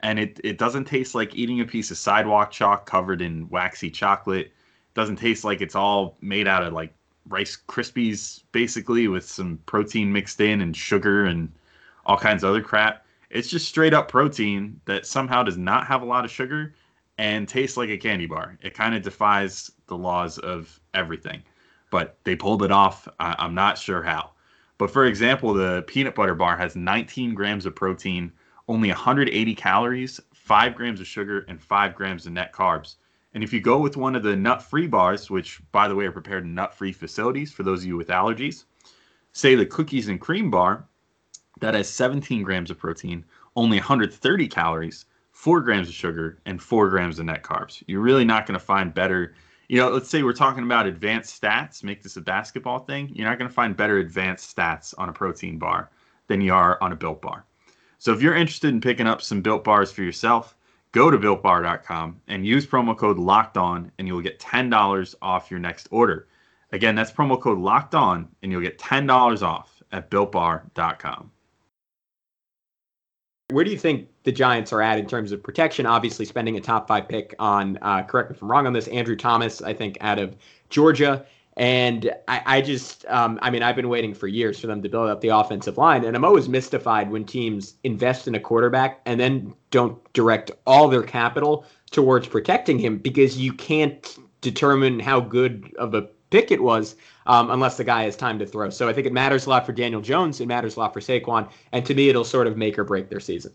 and 0.02 0.18
it, 0.18 0.40
it 0.42 0.58
doesn't 0.58 0.84
taste 0.86 1.14
like 1.14 1.34
eating 1.34 1.60
a 1.60 1.64
piece 1.64 1.90
of 1.90 1.98
sidewalk 1.98 2.50
chalk 2.50 2.86
covered 2.86 3.20
in 3.20 3.48
waxy 3.48 3.90
chocolate. 3.90 4.46
It 4.46 4.94
doesn't 4.94 5.16
taste 5.16 5.44
like 5.44 5.60
it's 5.60 5.74
all 5.74 6.16
made 6.20 6.48
out 6.48 6.62
of 6.62 6.72
like 6.72 6.94
Rice 7.28 7.58
Krispies, 7.68 8.42
basically, 8.52 9.08
with 9.08 9.24
some 9.24 9.58
protein 9.66 10.12
mixed 10.12 10.40
in 10.40 10.60
and 10.60 10.76
sugar 10.76 11.26
and 11.26 11.52
all 12.06 12.16
kinds 12.16 12.42
of 12.42 12.50
other 12.50 12.62
crap. 12.62 13.04
It's 13.28 13.48
just 13.48 13.68
straight 13.68 13.94
up 13.94 14.08
protein 14.08 14.80
that 14.86 15.06
somehow 15.06 15.42
does 15.42 15.56
not 15.56 15.86
have 15.86 16.02
a 16.02 16.06
lot 16.06 16.24
of 16.24 16.30
sugar 16.30 16.74
and 17.18 17.48
tastes 17.48 17.76
like 17.76 17.90
a 17.90 17.98
candy 17.98 18.26
bar. 18.26 18.58
It 18.62 18.74
kind 18.74 18.94
of 18.94 19.02
defies 19.02 19.70
the 19.86 19.96
laws 19.96 20.38
of 20.38 20.80
everything, 20.94 21.42
but 21.90 22.16
they 22.24 22.34
pulled 22.34 22.62
it 22.62 22.72
off. 22.72 23.06
I, 23.20 23.36
I'm 23.38 23.54
not 23.54 23.78
sure 23.78 24.02
how. 24.02 24.30
But 24.78 24.90
for 24.90 25.04
example, 25.04 25.52
the 25.52 25.84
peanut 25.86 26.14
butter 26.14 26.34
bar 26.34 26.56
has 26.56 26.74
19 26.74 27.34
grams 27.34 27.66
of 27.66 27.76
protein 27.76 28.32
only 28.70 28.88
180 28.88 29.54
calories, 29.56 30.20
5 30.32 30.76
grams 30.76 31.00
of 31.00 31.06
sugar, 31.06 31.44
and 31.48 31.60
5 31.60 31.94
grams 31.96 32.24
of 32.24 32.32
net 32.32 32.52
carbs. 32.52 32.94
And 33.34 33.42
if 33.42 33.52
you 33.52 33.60
go 33.60 33.78
with 33.78 33.96
one 33.96 34.14
of 34.14 34.22
the 34.22 34.36
nut 34.36 34.62
free 34.62 34.86
bars, 34.86 35.28
which 35.28 35.60
by 35.72 35.88
the 35.88 35.94
way 35.96 36.04
are 36.06 36.12
prepared 36.12 36.44
in 36.44 36.54
nut 36.54 36.72
free 36.72 36.92
facilities 36.92 37.52
for 37.52 37.64
those 37.64 37.80
of 37.80 37.86
you 37.86 37.96
with 37.96 38.08
allergies, 38.08 38.66
say 39.32 39.56
the 39.56 39.66
cookies 39.66 40.08
and 40.08 40.20
cream 40.20 40.52
bar, 40.52 40.84
that 41.58 41.74
has 41.74 41.88
17 41.88 42.44
grams 42.44 42.70
of 42.70 42.78
protein, 42.78 43.24
only 43.56 43.78
130 43.78 44.46
calories, 44.46 45.04
4 45.32 45.60
grams 45.62 45.88
of 45.88 45.94
sugar, 45.94 46.38
and 46.46 46.62
4 46.62 46.90
grams 46.90 47.18
of 47.18 47.26
net 47.26 47.42
carbs. 47.42 47.82
You're 47.88 48.00
really 48.00 48.24
not 48.24 48.46
going 48.46 48.58
to 48.58 48.64
find 48.64 48.94
better. 48.94 49.34
You 49.68 49.78
know, 49.78 49.90
let's 49.90 50.08
say 50.08 50.22
we're 50.22 50.32
talking 50.32 50.62
about 50.62 50.86
advanced 50.86 51.42
stats, 51.42 51.82
make 51.82 52.04
this 52.04 52.16
a 52.16 52.20
basketball 52.20 52.78
thing. 52.78 53.10
You're 53.12 53.28
not 53.28 53.38
going 53.38 53.48
to 53.48 53.54
find 53.54 53.76
better 53.76 53.98
advanced 53.98 54.56
stats 54.56 54.94
on 54.96 55.08
a 55.08 55.12
protein 55.12 55.58
bar 55.58 55.90
than 56.28 56.40
you 56.40 56.54
are 56.54 56.78
on 56.80 56.92
a 56.92 56.96
built 56.96 57.20
bar. 57.20 57.44
So 58.00 58.14
if 58.14 58.22
you're 58.22 58.34
interested 58.34 58.70
in 58.70 58.80
picking 58.80 59.06
up 59.06 59.20
some 59.20 59.42
built 59.42 59.62
bars 59.62 59.92
for 59.92 60.02
yourself, 60.02 60.56
go 60.92 61.10
to 61.10 61.18
builtbar.com 61.18 62.18
and 62.28 62.46
use 62.46 62.66
promo 62.66 62.96
code 62.96 63.18
locked 63.18 63.58
on 63.58 63.92
and 63.98 64.08
you'll 64.08 64.22
get 64.22 64.40
$10 64.40 65.14
off 65.20 65.50
your 65.50 65.60
next 65.60 65.86
order. 65.90 66.26
Again, 66.72 66.94
that's 66.94 67.12
promo 67.12 67.38
code 67.38 67.58
locked 67.58 67.94
on 67.94 68.26
and 68.42 68.50
you'll 68.50 68.62
get 68.62 68.78
$10 68.78 69.42
off 69.42 69.82
at 69.92 70.10
builtbar.com. 70.10 71.30
Where 73.50 73.64
do 73.64 73.70
you 73.70 73.78
think 73.78 74.08
the 74.22 74.32
Giants 74.32 74.72
are 74.72 74.80
at 74.80 74.98
in 74.98 75.06
terms 75.06 75.30
of 75.30 75.42
protection? 75.42 75.84
Obviously, 75.84 76.24
spending 76.24 76.56
a 76.56 76.60
top 76.60 76.88
five 76.88 77.06
pick 77.06 77.34
on, 77.38 77.78
uh, 77.82 78.02
correct 78.04 78.30
me 78.30 78.36
if 78.36 78.42
I'm 78.42 78.50
wrong 78.50 78.66
on 78.66 78.72
this, 78.72 78.88
Andrew 78.88 79.16
Thomas, 79.16 79.60
I 79.60 79.74
think, 79.74 79.98
out 80.00 80.18
of 80.18 80.36
Georgia. 80.70 81.26
And 81.60 82.10
I, 82.26 82.42
I 82.46 82.60
just, 82.62 83.04
um, 83.08 83.38
I 83.42 83.50
mean, 83.50 83.62
I've 83.62 83.76
been 83.76 83.90
waiting 83.90 84.14
for 84.14 84.26
years 84.26 84.58
for 84.58 84.66
them 84.66 84.80
to 84.80 84.88
build 84.88 85.10
up 85.10 85.20
the 85.20 85.28
offensive 85.28 85.76
line. 85.76 86.06
And 86.06 86.16
I'm 86.16 86.24
always 86.24 86.48
mystified 86.48 87.10
when 87.10 87.26
teams 87.26 87.74
invest 87.84 88.26
in 88.26 88.34
a 88.34 88.40
quarterback 88.40 89.02
and 89.04 89.20
then 89.20 89.52
don't 89.70 90.00
direct 90.14 90.50
all 90.66 90.88
their 90.88 91.02
capital 91.02 91.66
towards 91.90 92.26
protecting 92.26 92.78
him 92.78 92.96
because 92.96 93.36
you 93.36 93.52
can't 93.52 94.16
determine 94.40 94.98
how 95.00 95.20
good 95.20 95.70
of 95.78 95.92
a 95.92 96.08
pick 96.30 96.50
it 96.50 96.62
was 96.62 96.96
um, 97.26 97.50
unless 97.50 97.76
the 97.76 97.84
guy 97.84 98.04
has 98.04 98.16
time 98.16 98.38
to 98.38 98.46
throw. 98.46 98.70
So 98.70 98.88
I 98.88 98.94
think 98.94 99.06
it 99.06 99.12
matters 99.12 99.44
a 99.44 99.50
lot 99.50 99.66
for 99.66 99.72
Daniel 99.72 100.00
Jones. 100.00 100.40
It 100.40 100.48
matters 100.48 100.76
a 100.76 100.80
lot 100.80 100.94
for 100.94 101.00
Saquon. 101.00 101.46
And 101.72 101.84
to 101.84 101.94
me, 101.94 102.08
it'll 102.08 102.24
sort 102.24 102.46
of 102.46 102.56
make 102.56 102.78
or 102.78 102.84
break 102.84 103.10
their 103.10 103.20
season. 103.20 103.52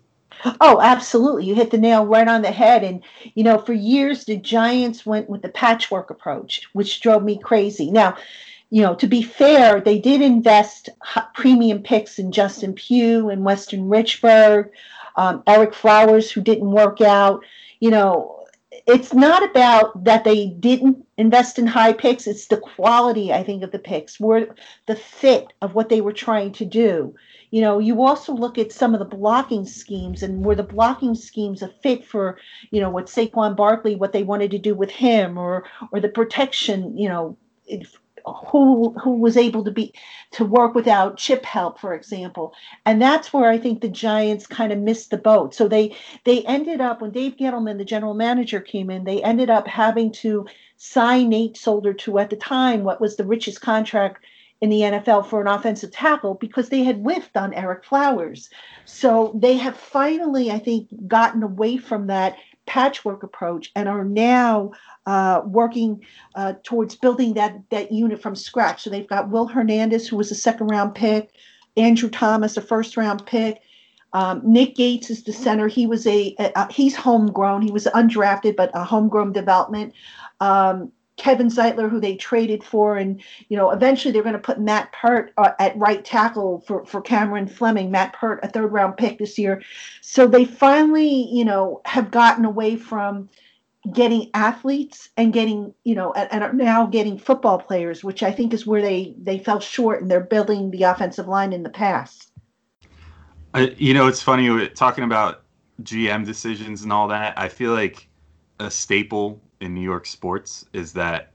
Oh, 0.62 0.80
absolutely. 0.82 1.46
You 1.46 1.56
hit 1.56 1.72
the 1.72 1.78
nail 1.78 2.06
right 2.06 2.28
on 2.28 2.42
the 2.42 2.52
head. 2.52 2.84
And, 2.84 3.04
you 3.34 3.44
know, 3.44 3.58
for 3.58 3.74
years, 3.74 4.26
the 4.26 4.38
Giants 4.38 5.06
went 5.06 5.30
with 5.30 5.42
the 5.42 5.50
patchwork 5.50 6.10
approach, 6.10 6.62
which 6.74 7.02
drove 7.02 7.24
me 7.24 7.40
crazy. 7.40 7.90
Now, 7.90 8.16
you 8.70 8.82
know, 8.82 8.96
to 8.96 9.08
be 9.08 9.22
fair, 9.22 9.80
they 9.80 10.00
did 10.00 10.22
invest 10.22 10.90
premium 11.34 11.82
picks 11.82 12.20
in 12.20 12.32
Justin 12.32 12.74
Pugh 12.74 13.30
and 13.30 13.46
Weston 13.46 13.88
Richburg, 13.90 14.70
um, 15.16 15.44
Ereck 15.44 15.74
Flowers, 15.74 16.32
who 16.32 16.42
didn't 16.42 16.72
work 16.72 17.02
out. 17.02 17.44
You 17.80 17.92
know, 17.92 18.46
it's 18.88 19.14
not 19.14 19.44
about 19.44 20.04
that 20.04 20.24
they 20.24 20.48
didn't 20.48 21.06
invest 21.18 21.58
in 21.58 21.68
high 21.68 21.94
picks. 21.94 22.28
It's 22.28 22.48
the 22.48 22.58
quality, 22.58 23.32
I 23.32 23.44
think, 23.44 23.64
of 23.64 23.72
the 23.72 23.80
picks, 23.80 24.20
were 24.20 24.56
the 24.88 24.96
fit 24.96 25.54
of 25.62 25.74
what 25.74 25.90
they 25.90 26.02
were 26.02 26.14
trying 26.14 26.52
to 26.54 26.66
do 26.66 27.16
you 27.52 27.62
know, 27.62 27.80
you 27.80 28.02
also 28.04 28.34
look 28.34 28.58
at 28.58 28.72
some 28.72 28.94
of 28.94 29.00
the 29.00 29.06
blocking 29.06 29.66
schemes 29.66 30.24
and 30.24 30.44
where 30.46 30.56
the 30.56 30.64
blocking 30.64 31.16
schemes 31.16 31.62
a 31.62 31.68
fit 31.68 32.06
for, 32.06 32.38
you 32.72 32.82
know, 32.82 32.90
what 32.90 33.08
Saquon 33.08 33.56
Barkley, 33.56 33.96
what 33.96 34.14
they 34.14 34.24
wanted 34.24 34.52
to 34.52 34.60
do 34.60 34.76
with 34.76 34.92
him, 34.92 35.38
or 35.38 35.66
or 35.92 36.00
the 36.00 36.10
protection, 36.10 36.98
you 36.98 37.10
know, 37.10 37.38
who 38.26 38.94
who 39.00 39.18
was 39.18 39.38
able 39.38 39.64
to 39.64 39.72
be 39.72 39.94
to 40.32 40.46
work 40.46 40.74
without 40.74 41.18
chip 41.18 41.46
help, 41.46 41.80
for 41.80 41.94
example. 41.94 42.54
And 42.86 43.02
that's 43.02 43.32
where 43.32 43.50
I 43.50 43.58
think 43.58 43.82
the 43.82 43.90
Giants 43.90 44.48
kind 44.48 44.72
of 44.72 44.80
missed 44.80 45.12
the 45.12 45.18
boat. 45.18 45.54
So 45.54 45.68
they 45.68 45.96
they 46.24 46.44
ended 46.44 46.82
up 46.82 47.02
when 47.02 47.12
Dave 47.12 47.36
Gettleman, 47.38 47.78
the 47.78 47.86
general 47.86 48.14
manager, 48.14 48.60
came 48.60 48.90
in, 48.90 49.04
they 49.04 49.22
ended 49.24 49.50
up 49.50 49.68
having 49.68 50.12
to 50.14 50.48
sign 50.78 51.30
Nate 51.30 51.58
Solder 51.58 51.94
to 51.94 52.20
at 52.20 52.30
the 52.30 52.36
time 52.36 52.84
what 52.84 53.00
was 53.00 53.16
the 53.16 53.26
richest 53.26 53.62
contract 53.62 54.24
in 54.62 54.70
the 54.70 54.82
NFL 54.82 55.28
for 55.28 55.42
an 55.42 55.48
offensive 55.48 55.92
tackle 55.92 56.36
because 56.36 56.70
they 56.70 56.84
had 56.84 56.98
whiffed 56.98 57.36
on 57.36 57.52
Ereck 57.52 57.84
Flowers. 57.84 58.50
So 58.86 59.38
they 59.40 59.58
have 59.58 59.76
finally, 59.76 60.52
I 60.52 60.60
think, 60.60 60.88
gotten 61.08 61.44
away 61.44 61.78
from 61.78 62.08
that 62.08 62.38
patchwork 62.66 63.22
approach 63.24 63.72
and 63.76 63.88
are 63.88 64.06
now 64.06 64.72
uh, 65.06 65.42
working 65.46 66.04
uh, 66.36 66.54
towards 66.64 66.96
building 66.96 67.34
that 67.34 67.58
that 67.70 67.92
unit 67.92 68.22
from 68.22 68.36
scratch. 68.36 68.84
So 68.84 68.90
they've 68.90 69.08
got 69.08 69.30
Will 69.30 69.48
Hernandez, 69.48 70.08
who 70.08 70.18
was 70.18 70.32
a 70.32 70.36
second 70.36 70.68
round 70.68 70.96
pick, 70.96 71.32
Andrew 71.78 72.10
Thomas, 72.10 72.58
a 72.58 72.62
first 72.62 72.98
round 72.98 73.26
pick. 73.26 73.62
Um, 74.14 74.42
Nick 74.46 74.76
Gates 74.76 75.10
is 75.10 75.24
the 75.24 75.34
center. 75.34 75.68
He 75.68 75.86
was 75.86 76.08
a, 76.08 76.34
a, 76.40 76.72
he's 76.72 76.96
homegrown. 76.96 77.62
He 77.62 77.72
was 77.72 77.86
undrafted, 77.94 78.56
but 78.56 78.72
a 78.74 78.84
homegrown 78.84 79.34
development. 79.34 79.94
Um, 80.40 80.94
Kevin 81.18 81.48
Zeitler, 81.48 81.90
who 81.90 82.00
they 82.00 82.16
traded 82.16 82.64
for, 82.64 82.98
and 82.98 83.22
you 83.50 83.56
know, 83.56 83.72
eventually 83.72 84.12
they're 84.12 84.24
going 84.24 84.34
to 84.34 84.40
put 84.40 84.60
Matt 84.60 84.92
Peart 84.92 85.32
uh, 85.38 85.52
at 85.60 85.78
right 85.78 86.04
tackle 86.04 86.62
for 86.68 86.86
for 86.86 87.02
Cameron 87.02 87.48
Fleming. 87.48 87.92
Matt 87.92 88.14
Peart, 88.14 88.40
a 88.44 88.50
third 88.50 88.72
round 88.72 88.98
pick 88.98 89.18
this 89.18 89.38
year, 89.38 89.62
so 90.02 90.28
they 90.28 90.46
finally, 90.46 91.30
you 91.32 91.46
know, 91.46 91.82
have 91.86 92.12
gotten 92.12 92.44
away 92.46 92.76
from 92.76 93.30
getting 93.94 94.30
athletes 94.34 95.10
and 95.16 95.32
getting, 95.32 95.74
you 95.84 95.96
know, 95.96 96.12
and, 96.14 96.32
and 96.32 96.44
are 96.44 96.54
now 96.54 96.86
getting 96.86 97.18
football 97.18 97.60
players, 97.60 98.04
which 98.04 98.24
I 98.24 98.32
think 98.32 98.54
is 98.54 98.66
where 98.66 98.82
they 98.82 99.16
they 99.18 99.40
fell 99.40 99.60
short, 99.60 100.02
and 100.02 100.12
they're 100.12 100.20
building 100.20 100.72
the 100.72 100.84
offensive 100.84 101.28
line 101.28 101.54
in 101.54 101.64
the 101.64 101.70
past. 101.70 102.32
You 103.78 103.94
know, 103.94 104.08
it's 104.08 104.22
funny 104.22 104.68
talking 104.70 105.06
about 105.06 105.44
GM 105.82 106.26
decisions 106.26 106.84
and 106.84 106.92
all 106.92 107.08
that. 107.08 107.40
I 107.40 107.48
feel 107.48 107.72
like 107.72 108.10
a 108.60 108.70
staple 108.70 109.42
in 109.66 109.74
New 109.74 109.82
York 109.82 110.06
sports 110.06 110.66
is 110.74 110.94
that, 110.94 111.32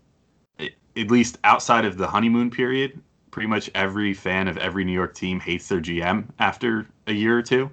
at 0.59 1.11
least 1.11 1.38
outside 1.45 1.85
of 1.85 1.97
the 1.97 2.07
honeymoon 2.07 2.51
period, 2.51 3.01
pretty 3.31 3.47
much 3.47 3.71
every 3.75 4.12
fan 4.14 4.49
of 4.49 4.57
every 4.59 4.85
New 4.85 4.93
York 4.93 5.14
team 5.14 5.38
hates 5.40 5.69
their 5.69 5.81
GM 5.81 6.27
after 6.38 6.87
a 7.07 7.12
year 7.12 7.38
or 7.38 7.43
two. 7.43 7.71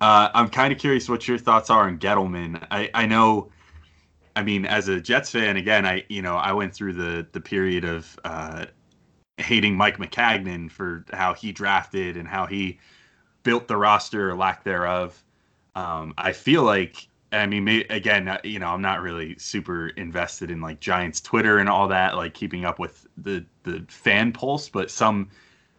Uh, 0.00 0.28
I'm 0.32 0.48
kind 0.48 0.72
of 0.72 0.78
curious 0.78 1.08
what 1.08 1.26
your 1.26 1.38
thoughts 1.38 1.70
are 1.70 1.86
on 1.86 1.98
Gettleman. 1.98 2.64
I, 2.70 2.90
I 2.94 3.06
know, 3.06 3.50
I 4.36 4.42
mean, 4.42 4.64
as 4.64 4.88
a 4.88 5.00
Jets 5.00 5.30
fan, 5.30 5.56
again, 5.56 5.84
I 5.84 6.04
you 6.08 6.22
know 6.22 6.36
I 6.36 6.52
went 6.52 6.74
through 6.74 6.92
the 6.94 7.26
the 7.32 7.40
period 7.40 7.84
of 7.84 8.18
uh, 8.24 8.66
hating 9.38 9.76
Mike 9.76 9.98
Maccagnan 9.98 10.70
for 10.70 11.04
how 11.12 11.34
he 11.34 11.52
drafted 11.52 12.16
and 12.16 12.28
how 12.28 12.46
he 12.46 12.78
built 13.42 13.66
the 13.66 13.76
roster 13.76 14.30
or 14.30 14.36
lack 14.36 14.62
thereof. 14.62 15.22
Um, 15.74 16.14
I 16.16 16.32
feel 16.32 16.62
like 16.62 17.07
I 17.30 17.46
mean, 17.46 17.84
again, 17.90 18.28
uh, 18.28 18.38
you 18.42 18.58
know, 18.58 18.68
I'm 18.68 18.80
not 18.80 19.02
really 19.02 19.36
super 19.38 19.88
invested 19.88 20.50
in 20.50 20.60
like 20.60 20.80
Giants 20.80 21.20
Twitter 21.20 21.58
and 21.58 21.68
all 21.68 21.86
that, 21.88 22.16
like 22.16 22.32
keeping 22.34 22.64
up 22.64 22.78
with 22.78 23.06
the 23.18 23.44
the 23.64 23.84
fan 23.88 24.32
pulse. 24.32 24.68
But 24.68 24.90
some 24.90 25.28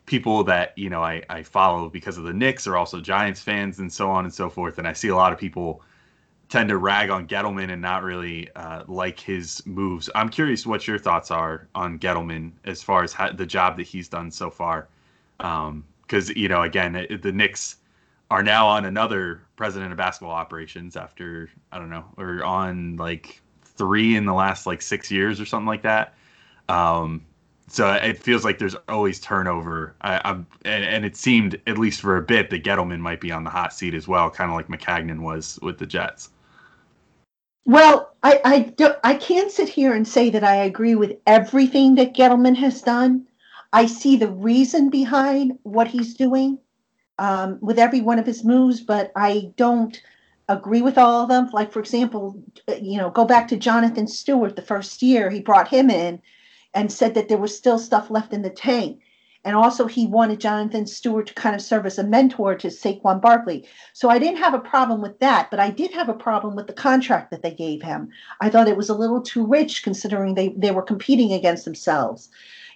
people 0.06 0.44
that 0.44 0.78
you 0.78 0.90
know 0.90 1.04
I, 1.04 1.24
I 1.30 1.44
follow 1.44 1.90
because 1.90 2.18
of 2.18 2.24
the 2.24 2.34
Knicks 2.34 2.68
are 2.68 2.78
also 2.78 3.00
Giants 3.02 3.42
fans 3.42 3.80
and 3.80 3.92
so 3.92 4.10
on 4.12 4.26
and 4.26 4.34
so 4.34 4.50
forth. 4.50 4.78
And 4.78 4.88
I 4.88 4.94
see 4.94 5.08
a 5.08 5.16
lot 5.16 5.34
of 5.34 5.40
people 5.40 5.82
tend 6.50 6.70
to 6.70 6.78
rag 6.78 7.10
on 7.10 7.28
Gettleman 7.28 7.72
and 7.72 7.82
not 7.82 8.04
really 8.04 8.50
uh, 8.56 8.84
like 8.88 9.20
his 9.20 9.64
moves. 9.66 10.10
I'm 10.16 10.30
curious 10.30 10.66
what 10.66 10.88
your 10.88 10.98
thoughts 10.98 11.32
are 11.32 11.68
on 11.76 12.00
Gettleman 12.00 12.52
as 12.66 12.82
far 12.82 13.04
as 13.04 13.14
how, 13.14 13.32
the 13.32 13.46
job 13.46 13.78
that 13.78 13.84
he's 13.84 14.10
done 14.10 14.32
so 14.32 14.50
far. 14.50 14.88
Because 15.38 16.30
um, 16.30 16.36
you 16.36 16.48
know, 16.48 16.64
again, 16.64 17.08
the 17.22 17.32
Knicks 17.32 17.78
are 18.32 18.44
now 18.44 18.68
on 18.68 18.86
another 18.86 19.42
president 19.56 19.92
of 19.92 19.98
basketball 19.98 20.34
operations 20.34 20.96
after 20.96 21.50
I 21.72 21.80
don't 21.80 21.90
know, 21.90 22.06
or 22.18 22.44
on 22.44 22.96
like 22.98 23.42
three 23.64 24.16
in 24.16 24.26
the 24.26 24.34
last 24.34 24.66
like 24.66 24.82
six 24.82 25.10
years 25.10 25.40
or 25.42 25.46
something 25.46 25.68
like 25.68 25.84
that. 25.84 26.14
Um, 26.68 27.26
so 27.68 27.92
it 27.92 28.18
feels 28.18 28.44
like 28.44 28.58
there's 28.58 28.76
always 28.88 29.20
turnover. 29.20 29.96
I, 30.02 30.22
am 30.30 30.48
and, 30.66 30.84
and, 30.84 31.06
it 31.06 31.16
seemed 31.16 31.60
at 31.68 31.78
least 31.78 32.02
for 32.02 32.18
a 32.18 32.22
bit 32.22 32.50
that 32.50 32.64
Gettleman 32.64 33.00
might 33.00 33.22
be 33.22 33.32
on 33.32 33.44
the 33.44 33.50
hot 33.50 33.74
seat 33.74 33.94
as 33.94 34.08
well, 34.08 34.30
kind 34.30 34.50
of 34.50 34.56
like 34.56 34.68
Maccagnan 34.68 35.22
was 35.22 35.60
with 35.62 35.78
the 35.78 35.86
Jets. 35.86 36.30
Well, 37.66 38.16
I 38.24 38.42
I, 38.44 38.60
do, 38.60 38.94
I 39.04 39.16
can't 39.16 39.52
sit 39.52 39.70
here 39.70 39.94
and 39.94 40.08
say 40.08 40.30
that 40.32 40.44
I 40.44 40.56
agree 40.56 40.96
with 40.96 41.18
everything 41.28 41.96
that 41.96 42.16
Gettleman 42.16 42.56
has 42.56 42.82
done. 42.82 43.28
I 43.72 43.86
see 43.86 44.18
the 44.18 44.32
reason 44.32 44.90
behind 44.90 45.58
what 45.64 45.88
he's 45.88 46.16
doing 46.16 46.58
um, 47.20 47.60
with 47.62 47.78
every 47.78 48.02
one 48.02 48.18
of 48.18 48.26
his 48.26 48.44
moves, 48.44 48.80
but 48.80 49.12
I 49.16 49.52
don't 49.58 50.02
agree 50.48 50.82
with 50.82 50.98
all 50.98 51.22
of 51.22 51.30
them. 51.30 51.50
Like, 51.54 51.72
for 51.72 51.80
example, 51.80 52.42
you 52.82 52.98
know, 52.98 53.12
go 53.12 53.26
back 53.26 53.48
to 53.50 53.58
Jonathan 53.58 54.08
Stewart 54.08 54.56
the 54.56 54.62
first 54.64 55.04
year, 55.04 55.30
he 55.30 55.42
brought 55.42 55.68
him 55.68 55.90
in 55.90 56.22
and 56.74 56.92
said 56.92 57.14
that 57.14 57.28
there 57.28 57.38
was 57.38 57.56
still 57.56 57.78
stuff 57.78 58.10
left 58.10 58.34
in 58.34 58.42
the 58.42 58.50
tank. 58.50 59.02
And 59.46 59.56
also, 59.56 59.86
he 59.86 60.06
wanted 60.06 60.42
Jonathan 60.42 60.86
Stewart 60.86 61.28
to 61.28 61.34
kind 61.34 61.56
of 61.56 61.62
serve 61.62 61.86
as 61.86 61.98
a 61.98 62.04
mentor 62.04 62.56
to 62.56 62.68
Saquon 62.68 63.22
Barkley. 63.22 63.66
So 63.94 64.10
I 64.10 64.20
didn't 64.20 64.44
have 64.44 64.54
a 64.54 64.60
problem 64.60 65.02
with 65.02 65.18
that, 65.20 65.50
but 65.50 65.62
I 65.62 65.70
did 65.70 65.92
have 65.92 66.10
a 66.10 66.14
problem 66.14 66.56
with 66.56 66.68
the 66.68 66.74
contract 66.74 67.32
that 67.32 67.42
they 67.42 67.54
gave 67.54 67.82
him. 67.82 68.10
I 68.42 68.50
thought 68.50 68.68
it 68.68 68.76
was 68.76 68.90
a 68.90 68.96
little 68.96 69.22
too 69.22 69.46
rich 69.46 69.82
considering 69.82 70.36
they, 70.36 70.50
they 70.50 70.72
were 70.72 70.82
competing 70.82 71.32
against 71.32 71.64
themselves. 71.64 72.30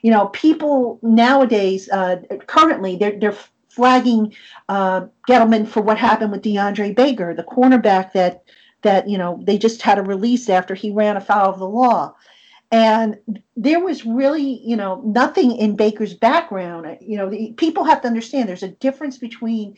You 0.03 0.11
know, 0.11 0.27
people 0.27 0.99
nowadays, 1.01 1.89
uh, 1.89 2.17
currently, 2.47 2.95
they're, 2.95 3.19
they're 3.19 3.37
flagging 3.73 4.35
uh, 4.69 5.07
Gettleman 5.27 5.67
for 5.67 5.81
what 5.81 5.97
happened 5.97 6.31
with 6.31 6.43
DeAndre 6.43 6.95
Baker, 6.95 7.33
the 7.33 7.43
cornerback 7.43 8.13
that 8.13 8.43
that 8.83 9.09
you 9.09 9.17
know 9.17 9.39
they 9.43 9.57
just 9.57 9.81
had 9.81 9.97
a 9.97 10.03
release 10.03 10.49
after 10.49 10.75
he 10.75 10.91
ran 10.91 11.17
afoul 11.17 11.49
of 11.49 11.59
the 11.59 11.67
law. 11.67 12.15
And 12.71 13.19
there 13.55 13.79
was 13.79 14.03
really, 14.03 14.59
you 14.65 14.75
know, 14.75 14.99
nothing 15.05 15.55
in 15.57 15.75
Baker's 15.75 16.15
background. 16.15 16.97
You 17.01 17.17
know, 17.17 17.29
the, 17.29 17.53
people 17.53 17.83
have 17.83 18.01
to 18.01 18.07
understand 18.07 18.49
there's 18.49 18.63
a 18.63 18.69
difference 18.69 19.19
between 19.19 19.77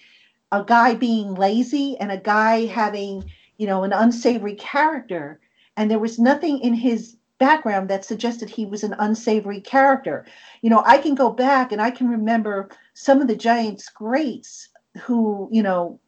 a 0.53 0.63
guy 0.63 0.93
being 0.95 1.35
lazy 1.35 1.97
and 1.99 2.09
a 2.09 2.17
guy 2.17 2.65
having, 2.67 3.29
you 3.57 3.67
know, 3.67 3.83
an 3.83 3.91
unsavory 3.91 4.55
character. 4.55 5.41
And 5.75 5.91
there 5.91 5.99
was 5.99 6.19
nothing 6.19 6.59
in 6.59 6.73
his 6.73 7.17
background 7.37 7.89
that 7.89 8.05
suggested 8.05 8.49
he 8.49 8.65
was 8.65 8.83
an 8.83 8.95
unsavory 8.99 9.61
character. 9.61 10.25
You 10.61 10.69
know, 10.69 10.83
I 10.85 10.97
can 10.97 11.15
go 11.15 11.29
back 11.29 11.71
and 11.71 11.81
I 11.81 11.91
can 11.91 12.07
remember 12.07 12.69
some 12.93 13.21
of 13.21 13.27
the 13.27 13.35
Giants 13.35 13.89
greats 13.89 14.69
who, 15.01 15.49
you 15.51 15.61
know, 15.61 15.99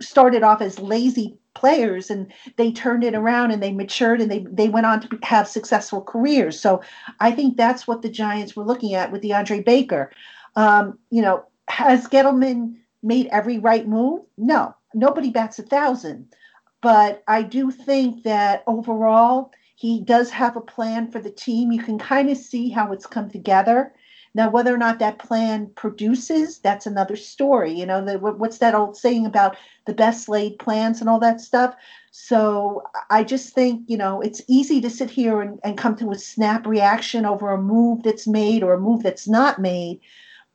started 0.00 0.42
off 0.42 0.60
as 0.60 0.78
lazy 0.78 1.36
players 1.54 2.10
and 2.10 2.32
they 2.56 2.72
turned 2.72 3.04
it 3.04 3.14
around 3.14 3.52
and 3.52 3.62
they 3.62 3.72
matured 3.72 4.20
and 4.20 4.30
they 4.30 4.44
they 4.50 4.68
went 4.68 4.86
on 4.86 5.00
to 5.00 5.18
have 5.22 5.46
successful 5.46 6.02
careers. 6.02 6.58
So 6.58 6.82
I 7.20 7.30
think 7.30 7.56
that's 7.56 7.86
what 7.86 8.02
the 8.02 8.08
Giants 8.08 8.56
were 8.56 8.64
looking 8.64 8.94
at 8.94 9.12
with 9.12 9.22
DeAndre 9.22 9.64
Baker. 9.64 10.10
Um, 10.56 10.98
you 11.10 11.22
know, 11.22 11.44
has 11.68 12.08
Gettleman 12.08 12.76
made 13.02 13.28
every 13.28 13.58
right 13.58 13.86
move? 13.86 14.22
No, 14.36 14.74
nobody 14.94 15.30
bats 15.30 15.58
a 15.58 15.62
thousand. 15.62 16.34
But 16.82 17.22
I 17.28 17.42
do 17.42 17.70
think 17.70 18.24
that 18.24 18.62
overall, 18.66 19.52
he 19.74 20.00
does 20.00 20.30
have 20.30 20.56
a 20.56 20.60
plan 20.60 21.10
for 21.10 21.20
the 21.20 21.30
team. 21.30 21.72
You 21.72 21.82
can 21.82 21.98
kind 21.98 22.30
of 22.30 22.36
see 22.36 22.70
how 22.70 22.92
it's 22.92 23.06
come 23.06 23.30
together. 23.30 23.92
Now, 24.36 24.50
whether 24.50 24.74
or 24.74 24.78
not 24.78 24.98
that 24.98 25.20
plan 25.20 25.70
produces, 25.76 26.58
that's 26.58 26.86
another 26.86 27.14
story. 27.14 27.72
You 27.72 27.86
know, 27.86 28.04
the, 28.04 28.18
what's 28.18 28.58
that 28.58 28.74
old 28.74 28.96
saying 28.96 29.26
about 29.26 29.56
the 29.86 29.94
best 29.94 30.28
laid 30.28 30.58
plans 30.58 31.00
and 31.00 31.08
all 31.08 31.20
that 31.20 31.40
stuff? 31.40 31.76
So 32.10 32.82
I 33.10 33.22
just 33.22 33.54
think, 33.54 33.84
you 33.88 33.96
know, 33.96 34.20
it's 34.20 34.42
easy 34.48 34.80
to 34.80 34.90
sit 34.90 35.10
here 35.10 35.40
and, 35.40 35.60
and 35.62 35.78
come 35.78 35.94
to 35.96 36.10
a 36.10 36.18
snap 36.18 36.66
reaction 36.66 37.24
over 37.24 37.50
a 37.50 37.60
move 37.60 38.02
that's 38.02 38.26
made 38.26 38.64
or 38.64 38.74
a 38.74 38.80
move 38.80 39.04
that's 39.04 39.28
not 39.28 39.60
made. 39.60 40.00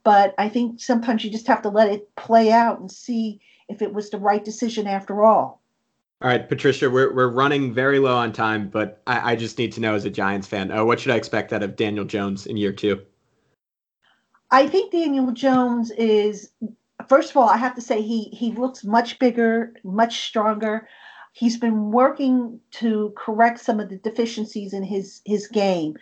But 0.03 0.33
I 0.37 0.49
think 0.49 0.81
sometimes 0.81 1.23
you 1.23 1.31
just 1.31 1.47
have 1.47 1.61
to 1.61 1.69
let 1.69 1.89
it 1.89 2.13
play 2.15 2.51
out 2.51 2.79
and 2.79 2.91
see 2.91 3.39
if 3.69 3.81
it 3.81 3.93
was 3.93 4.09
the 4.09 4.17
right 4.17 4.43
decision 4.43 4.87
after 4.87 5.23
all. 5.23 5.58
All 6.21 6.29
right, 6.29 6.49
Patricia, 6.49 6.89
we're, 6.89 7.13
we're 7.13 7.29
running 7.29 7.73
very 7.73 7.97
low 7.97 8.15
on 8.15 8.33
time, 8.33 8.69
but 8.69 9.01
I, 9.07 9.31
I 9.31 9.35
just 9.37 9.57
need 9.57 9.71
to 9.73 9.79
know 9.79 9.95
as 9.95 10.03
a 10.03 10.09
Giants 10.09 10.47
fan, 10.47 10.69
uh, 10.69 10.83
what 10.83 10.99
should 10.99 11.13
I 11.13 11.15
expect 11.15 11.53
out 11.53 11.63
of 11.63 11.77
Daniel 11.77 12.03
Jones 12.03 12.45
in 12.45 12.57
year 12.57 12.73
two? 12.73 13.01
I 14.51 14.67
think 14.67 14.91
Daniel 14.91 15.31
Jones 15.31 15.91
is 15.91 16.51
first 17.07 17.31
of 17.31 17.37
all, 17.37 17.47
I 17.49 17.57
have 17.57 17.75
to 17.75 17.81
say 17.81 18.01
he 18.01 18.23
he 18.33 18.51
looks 18.51 18.83
much 18.83 19.19
bigger, 19.19 19.73
much 19.83 20.21
stronger. 20.21 20.87
He's 21.33 21.57
been 21.57 21.91
working 21.91 22.59
to 22.71 23.13
correct 23.15 23.59
some 23.59 23.79
of 23.79 23.89
the 23.89 23.97
deficiencies 23.97 24.73
in 24.73 24.83
his 24.83 25.21
his 25.25 25.47
game. 25.47 25.97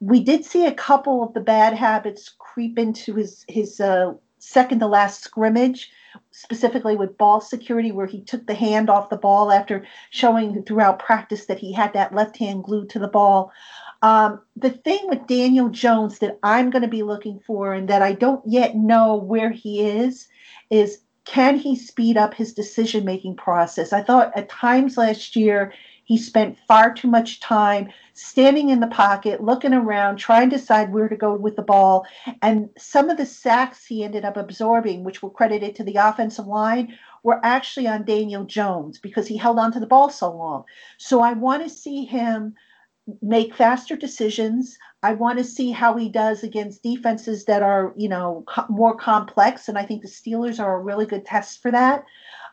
We 0.00 0.22
did 0.22 0.44
see 0.44 0.66
a 0.66 0.74
couple 0.74 1.22
of 1.22 1.32
the 1.32 1.40
bad 1.40 1.74
habits 1.74 2.34
creep 2.38 2.78
into 2.78 3.14
his 3.14 3.44
his 3.48 3.80
uh, 3.80 4.14
second 4.38 4.80
to 4.80 4.86
last 4.86 5.22
scrimmage, 5.22 5.90
specifically 6.30 6.96
with 6.96 7.18
ball 7.18 7.40
security, 7.40 7.92
where 7.92 8.06
he 8.06 8.22
took 8.22 8.46
the 8.46 8.54
hand 8.54 8.90
off 8.90 9.10
the 9.10 9.16
ball 9.16 9.50
after 9.50 9.84
showing 10.10 10.62
throughout 10.62 10.98
practice 10.98 11.46
that 11.46 11.58
he 11.58 11.72
had 11.72 11.92
that 11.92 12.14
left 12.14 12.36
hand 12.36 12.64
glued 12.64 12.90
to 12.90 12.98
the 12.98 13.08
ball. 13.08 13.52
Um, 14.02 14.40
the 14.56 14.70
thing 14.70 15.00
with 15.04 15.26
Daniel 15.26 15.68
Jones 15.68 16.18
that 16.18 16.38
I'm 16.42 16.70
going 16.70 16.82
to 16.82 16.88
be 16.88 17.02
looking 17.02 17.40
for 17.46 17.72
and 17.72 17.88
that 17.88 18.02
I 18.02 18.12
don't 18.12 18.42
yet 18.46 18.76
know 18.76 19.16
where 19.16 19.50
he 19.50 19.80
is 19.86 20.28
is 20.70 21.00
can 21.24 21.56
he 21.56 21.76
speed 21.76 22.16
up 22.16 22.34
his 22.34 22.52
decision 22.52 23.04
making 23.04 23.36
process? 23.36 23.92
I 23.92 24.02
thought 24.02 24.32
at 24.36 24.48
times 24.48 24.96
last 24.96 25.36
year 25.36 25.72
he 26.04 26.12
He 26.12 26.18
spent 26.18 26.58
far 26.68 26.92
too 26.92 27.08
much 27.08 27.40
time 27.40 27.88
standing 28.14 28.68
in 28.68 28.80
the 28.80 28.86
pocket, 28.86 29.42
looking 29.42 29.72
around, 29.72 30.16
trying 30.16 30.50
to 30.50 30.56
decide 30.56 30.92
where 30.92 31.08
to 31.08 31.16
go 31.16 31.34
with 31.34 31.56
the 31.56 31.62
ball. 31.62 32.06
And 32.42 32.68
some 32.76 33.10
of 33.10 33.16
the 33.16 33.26
sacks 33.26 33.86
he 33.86 34.04
ended 34.04 34.24
up 34.24 34.36
absorbing, 34.36 35.04
which 35.04 35.22
were 35.22 35.30
credited 35.30 35.74
to 35.76 35.84
the 35.84 35.96
offensive 35.96 36.46
line, 36.46 36.96
were 37.22 37.40
actually 37.44 37.86
on 37.86 38.04
Daniel 38.04 38.44
Jones 38.44 38.98
because 38.98 39.26
he 39.26 39.36
held 39.36 39.58
on 39.58 39.72
to 39.72 39.80
the 39.80 39.86
ball 39.86 40.10
so 40.10 40.30
long. 40.34 40.64
So 40.98 41.20
I 41.20 41.32
want 41.32 41.62
to 41.62 41.70
see 41.70 42.04
him 42.04 42.54
make 43.20 43.54
faster 43.54 43.96
decisions. 43.96 44.78
I 45.02 45.14
want 45.14 45.38
to 45.38 45.44
see 45.44 45.72
how 45.72 45.96
he 45.96 46.08
does 46.08 46.44
against 46.44 46.82
defenses 46.82 47.44
that 47.46 47.62
are, 47.62 47.92
you 47.96 48.08
know, 48.08 48.44
co- 48.46 48.66
more 48.68 48.96
complex. 48.96 49.68
And 49.68 49.76
I 49.76 49.84
think 49.84 50.02
the 50.02 50.08
Steelers 50.08 50.60
are 50.60 50.76
a 50.76 50.82
really 50.82 51.06
good 51.06 51.24
test 51.24 51.62
for 51.62 51.70
that. 51.72 52.04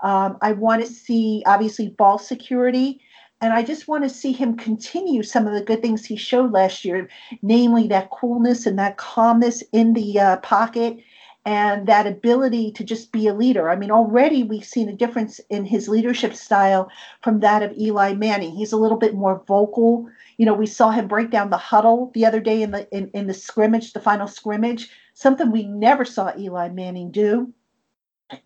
Um, 0.01 0.37
I 0.41 0.53
want 0.53 0.81
to 0.81 0.91
see, 0.91 1.43
obviously, 1.45 1.89
ball 1.89 2.17
security. 2.17 3.01
And 3.41 3.53
I 3.53 3.63
just 3.63 3.87
want 3.87 4.03
to 4.03 4.09
see 4.09 4.33
him 4.33 4.57
continue 4.57 5.23
some 5.23 5.47
of 5.47 5.53
the 5.53 5.63
good 5.63 5.81
things 5.81 6.03
he 6.03 6.17
showed 6.17 6.51
last 6.51 6.83
year, 6.83 7.07
namely 7.41 7.87
that 7.87 8.09
coolness 8.09 8.65
and 8.65 8.77
that 8.79 8.97
calmness 8.97 9.63
in 9.71 9.93
the 9.93 10.19
uh, 10.19 10.37
pocket 10.37 10.97
and 11.45 11.87
that 11.87 12.05
ability 12.05 12.71
to 12.73 12.83
just 12.83 13.13
be 13.13 13.27
a 13.27 13.33
leader. 13.33 13.69
I 13.69 13.75
mean, 13.77 13.91
already 13.91 14.43
we've 14.43 14.65
seen 14.65 14.89
a 14.89 14.95
difference 14.95 15.39
in 15.49 15.65
his 15.65 15.87
leadership 15.87 16.35
style 16.35 16.91
from 17.21 17.39
that 17.39 17.63
of 17.63 17.75
Eli 17.77 18.13
Manning. 18.13 18.51
He's 18.51 18.73
a 18.73 18.77
little 18.77 18.97
bit 18.97 19.15
more 19.15 19.41
vocal. 19.47 20.09
You 20.37 20.45
know, 20.45 20.53
we 20.53 20.65
saw 20.65 20.91
him 20.91 21.07
break 21.07 21.31
down 21.31 21.49
the 21.49 21.57
huddle 21.57 22.11
the 22.13 22.25
other 22.25 22.41
day 22.41 22.61
in 22.61 22.71
the 22.71 22.87
in, 22.95 23.09
in 23.13 23.27
the 23.27 23.33
scrimmage, 23.33 23.93
the 23.93 24.01
final 24.01 24.27
scrimmage, 24.27 24.89
something 25.13 25.49
we 25.49 25.63
never 25.63 26.03
saw 26.03 26.33
Eli 26.37 26.69
Manning 26.69 27.09
do. 27.09 27.53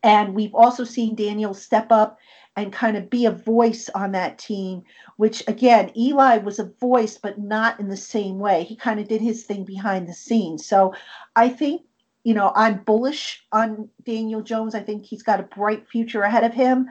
And 0.01 0.33
we've 0.33 0.55
also 0.55 0.83
seen 0.83 1.15
Daniel 1.15 1.53
step 1.53 1.91
up 1.91 2.19
and 2.55 2.71
kind 2.71 2.95
of 2.97 3.09
be 3.09 3.25
a 3.25 3.31
voice 3.31 3.89
on 3.95 4.11
that 4.11 4.37
team, 4.37 4.83
which 5.17 5.43
again, 5.47 5.91
Eli 5.97 6.37
was 6.37 6.59
a 6.59 6.71
voice, 6.79 7.17
but 7.17 7.39
not 7.39 7.79
in 7.79 7.87
the 7.87 7.97
same 7.97 8.37
way. 8.37 8.63
He 8.63 8.75
kind 8.75 8.99
of 8.99 9.07
did 9.07 9.21
his 9.21 9.43
thing 9.43 9.63
behind 9.63 10.07
the 10.07 10.13
scenes. 10.13 10.65
So 10.65 10.93
I 11.35 11.49
think, 11.49 11.81
you 12.23 12.33
know, 12.33 12.51
I'm 12.55 12.83
bullish 12.83 13.43
on 13.51 13.89
Daniel 14.03 14.41
Jones. 14.41 14.75
I 14.75 14.81
think 14.81 15.05
he's 15.05 15.23
got 15.23 15.39
a 15.39 15.43
bright 15.43 15.87
future 15.87 16.21
ahead 16.21 16.43
of 16.43 16.53
him, 16.53 16.89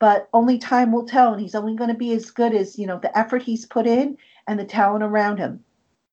but 0.00 0.28
only 0.32 0.58
time 0.58 0.90
will 0.90 1.06
tell. 1.06 1.32
And 1.32 1.40
he's 1.40 1.54
only 1.54 1.76
going 1.76 1.90
to 1.90 1.96
be 1.96 2.12
as 2.12 2.30
good 2.30 2.52
as, 2.52 2.78
you 2.78 2.86
know, 2.86 2.98
the 2.98 3.16
effort 3.16 3.42
he's 3.42 3.66
put 3.66 3.86
in 3.86 4.18
and 4.48 4.58
the 4.58 4.64
talent 4.64 5.04
around 5.04 5.38
him. 5.38 5.64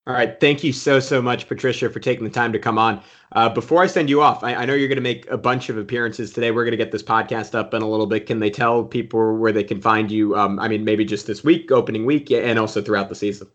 All 0.08 0.16
right. 0.16 0.40
Thank 0.40 0.64
you 0.64 0.74
so, 0.74 1.00
so 1.00 1.22
much, 1.22 1.48
Patricia, 1.48 1.88
for 1.90 2.00
taking 2.00 2.24
the 2.24 2.32
time 2.32 2.52
to 2.54 2.60
come 2.60 2.80
on. 2.80 3.02
Uh, 3.34 3.50
before 3.50 3.84
I 3.84 3.88
send 3.88 4.10
you 4.10 4.22
off, 4.22 4.44
I, 4.44 4.56
I 4.56 4.66
know 4.66 4.74
you're 4.74 4.88
going 4.88 4.96
to 4.96 5.02
make 5.02 5.30
a 5.30 5.38
bunch 5.38 5.70
of 5.70 5.78
appearances 5.78 6.34
today. 6.34 6.50
We're 6.50 6.64
going 6.64 6.72
to 6.72 6.78
get 6.78 6.92
this 6.92 7.04
podcast 7.04 7.54
up 7.54 7.74
in 7.76 7.84
a 7.84 7.88
little 7.88 8.08
bit. 8.08 8.26
Can 8.26 8.40
they 8.40 8.50
tell 8.50 8.84
people 8.84 9.38
where 9.38 9.52
they 9.52 9.64
can 9.64 9.80
find 9.80 10.12
you? 10.12 10.36
Um, 10.36 10.60
I 10.60 10.68
mean, 10.68 10.86
maybe 10.86 11.06
just 11.06 11.28
this 11.28 11.44
week, 11.44 11.72
opening 11.72 12.06
week, 12.06 12.32
and 12.32 12.58
also 12.58 12.82
throughout 12.82 13.10
the 13.10 13.16
season. 13.16 13.48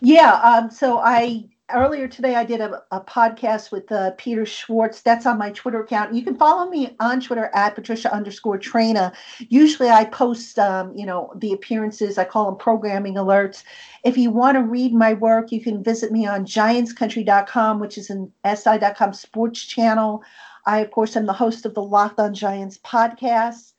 Yeah. 0.00 0.34
Um, 0.42 0.70
so 0.70 0.98
I 0.98 1.50
earlier 1.72 2.08
today 2.08 2.34
I 2.34 2.44
did 2.44 2.60
a, 2.60 2.82
a 2.90 3.00
podcast 3.00 3.70
with 3.70 3.90
uh, 3.92 4.12
Peter 4.12 4.44
Schwartz. 4.44 5.02
That's 5.02 5.26
on 5.26 5.38
my 5.38 5.50
Twitter 5.50 5.82
account. 5.82 6.14
You 6.14 6.22
can 6.22 6.36
follow 6.36 6.68
me 6.68 6.96
on 7.00 7.20
Twitter 7.20 7.50
at 7.54 7.74
Patricia 7.74 8.12
underscore 8.12 8.58
Traina. 8.58 9.12
Usually 9.48 9.88
I 9.88 10.04
post, 10.04 10.58
um, 10.58 10.96
you 10.96 11.06
know, 11.06 11.32
the 11.36 11.52
appearances. 11.52 12.18
I 12.18 12.24
call 12.24 12.46
them 12.46 12.56
programming 12.56 13.14
alerts. 13.14 13.62
If 14.04 14.16
you 14.16 14.30
want 14.30 14.56
to 14.56 14.62
read 14.62 14.92
my 14.92 15.14
work, 15.14 15.52
you 15.52 15.60
can 15.60 15.82
visit 15.82 16.12
me 16.12 16.26
on 16.26 16.44
giantscountry.com, 16.44 17.78
which 17.78 17.98
is 17.98 18.10
an 18.10 18.32
si.com 18.44 19.12
sports 19.12 19.64
channel. 19.64 20.22
I, 20.66 20.80
of 20.80 20.90
course, 20.90 21.16
am 21.16 21.26
the 21.26 21.32
host 21.32 21.66
of 21.66 21.74
the 21.74 21.82
Locked 21.82 22.18
on 22.18 22.34
Giants 22.34 22.78
podcast. 22.78 23.72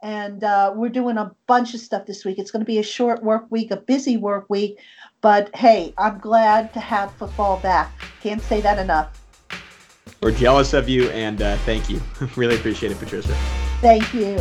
And 0.00 0.44
uh, 0.44 0.72
we're 0.76 0.90
doing 0.90 1.18
a 1.18 1.34
bunch 1.48 1.74
of 1.74 1.80
stuff 1.80 2.06
this 2.06 2.24
week. 2.24 2.38
It's 2.38 2.52
going 2.52 2.60
to 2.60 2.66
be 2.66 2.78
a 2.78 2.84
short 2.84 3.24
work 3.24 3.46
week, 3.50 3.72
a 3.72 3.76
busy 3.76 4.16
work 4.16 4.48
week. 4.48 4.78
But 5.20 5.54
hey, 5.54 5.94
I'm 5.98 6.18
glad 6.18 6.72
to 6.74 6.80
have 6.80 7.12
football 7.14 7.58
back. 7.58 7.92
Can't 8.22 8.42
say 8.42 8.60
that 8.60 8.78
enough. 8.78 9.20
We're 10.20 10.32
jealous 10.32 10.72
of 10.72 10.88
you, 10.88 11.10
and 11.10 11.42
uh, 11.42 11.56
thank 11.58 11.88
you. 11.88 12.00
really 12.36 12.56
appreciate 12.56 12.92
it, 12.92 12.98
Patricia. 12.98 13.34
Thank 13.80 14.12
you. 14.14 14.38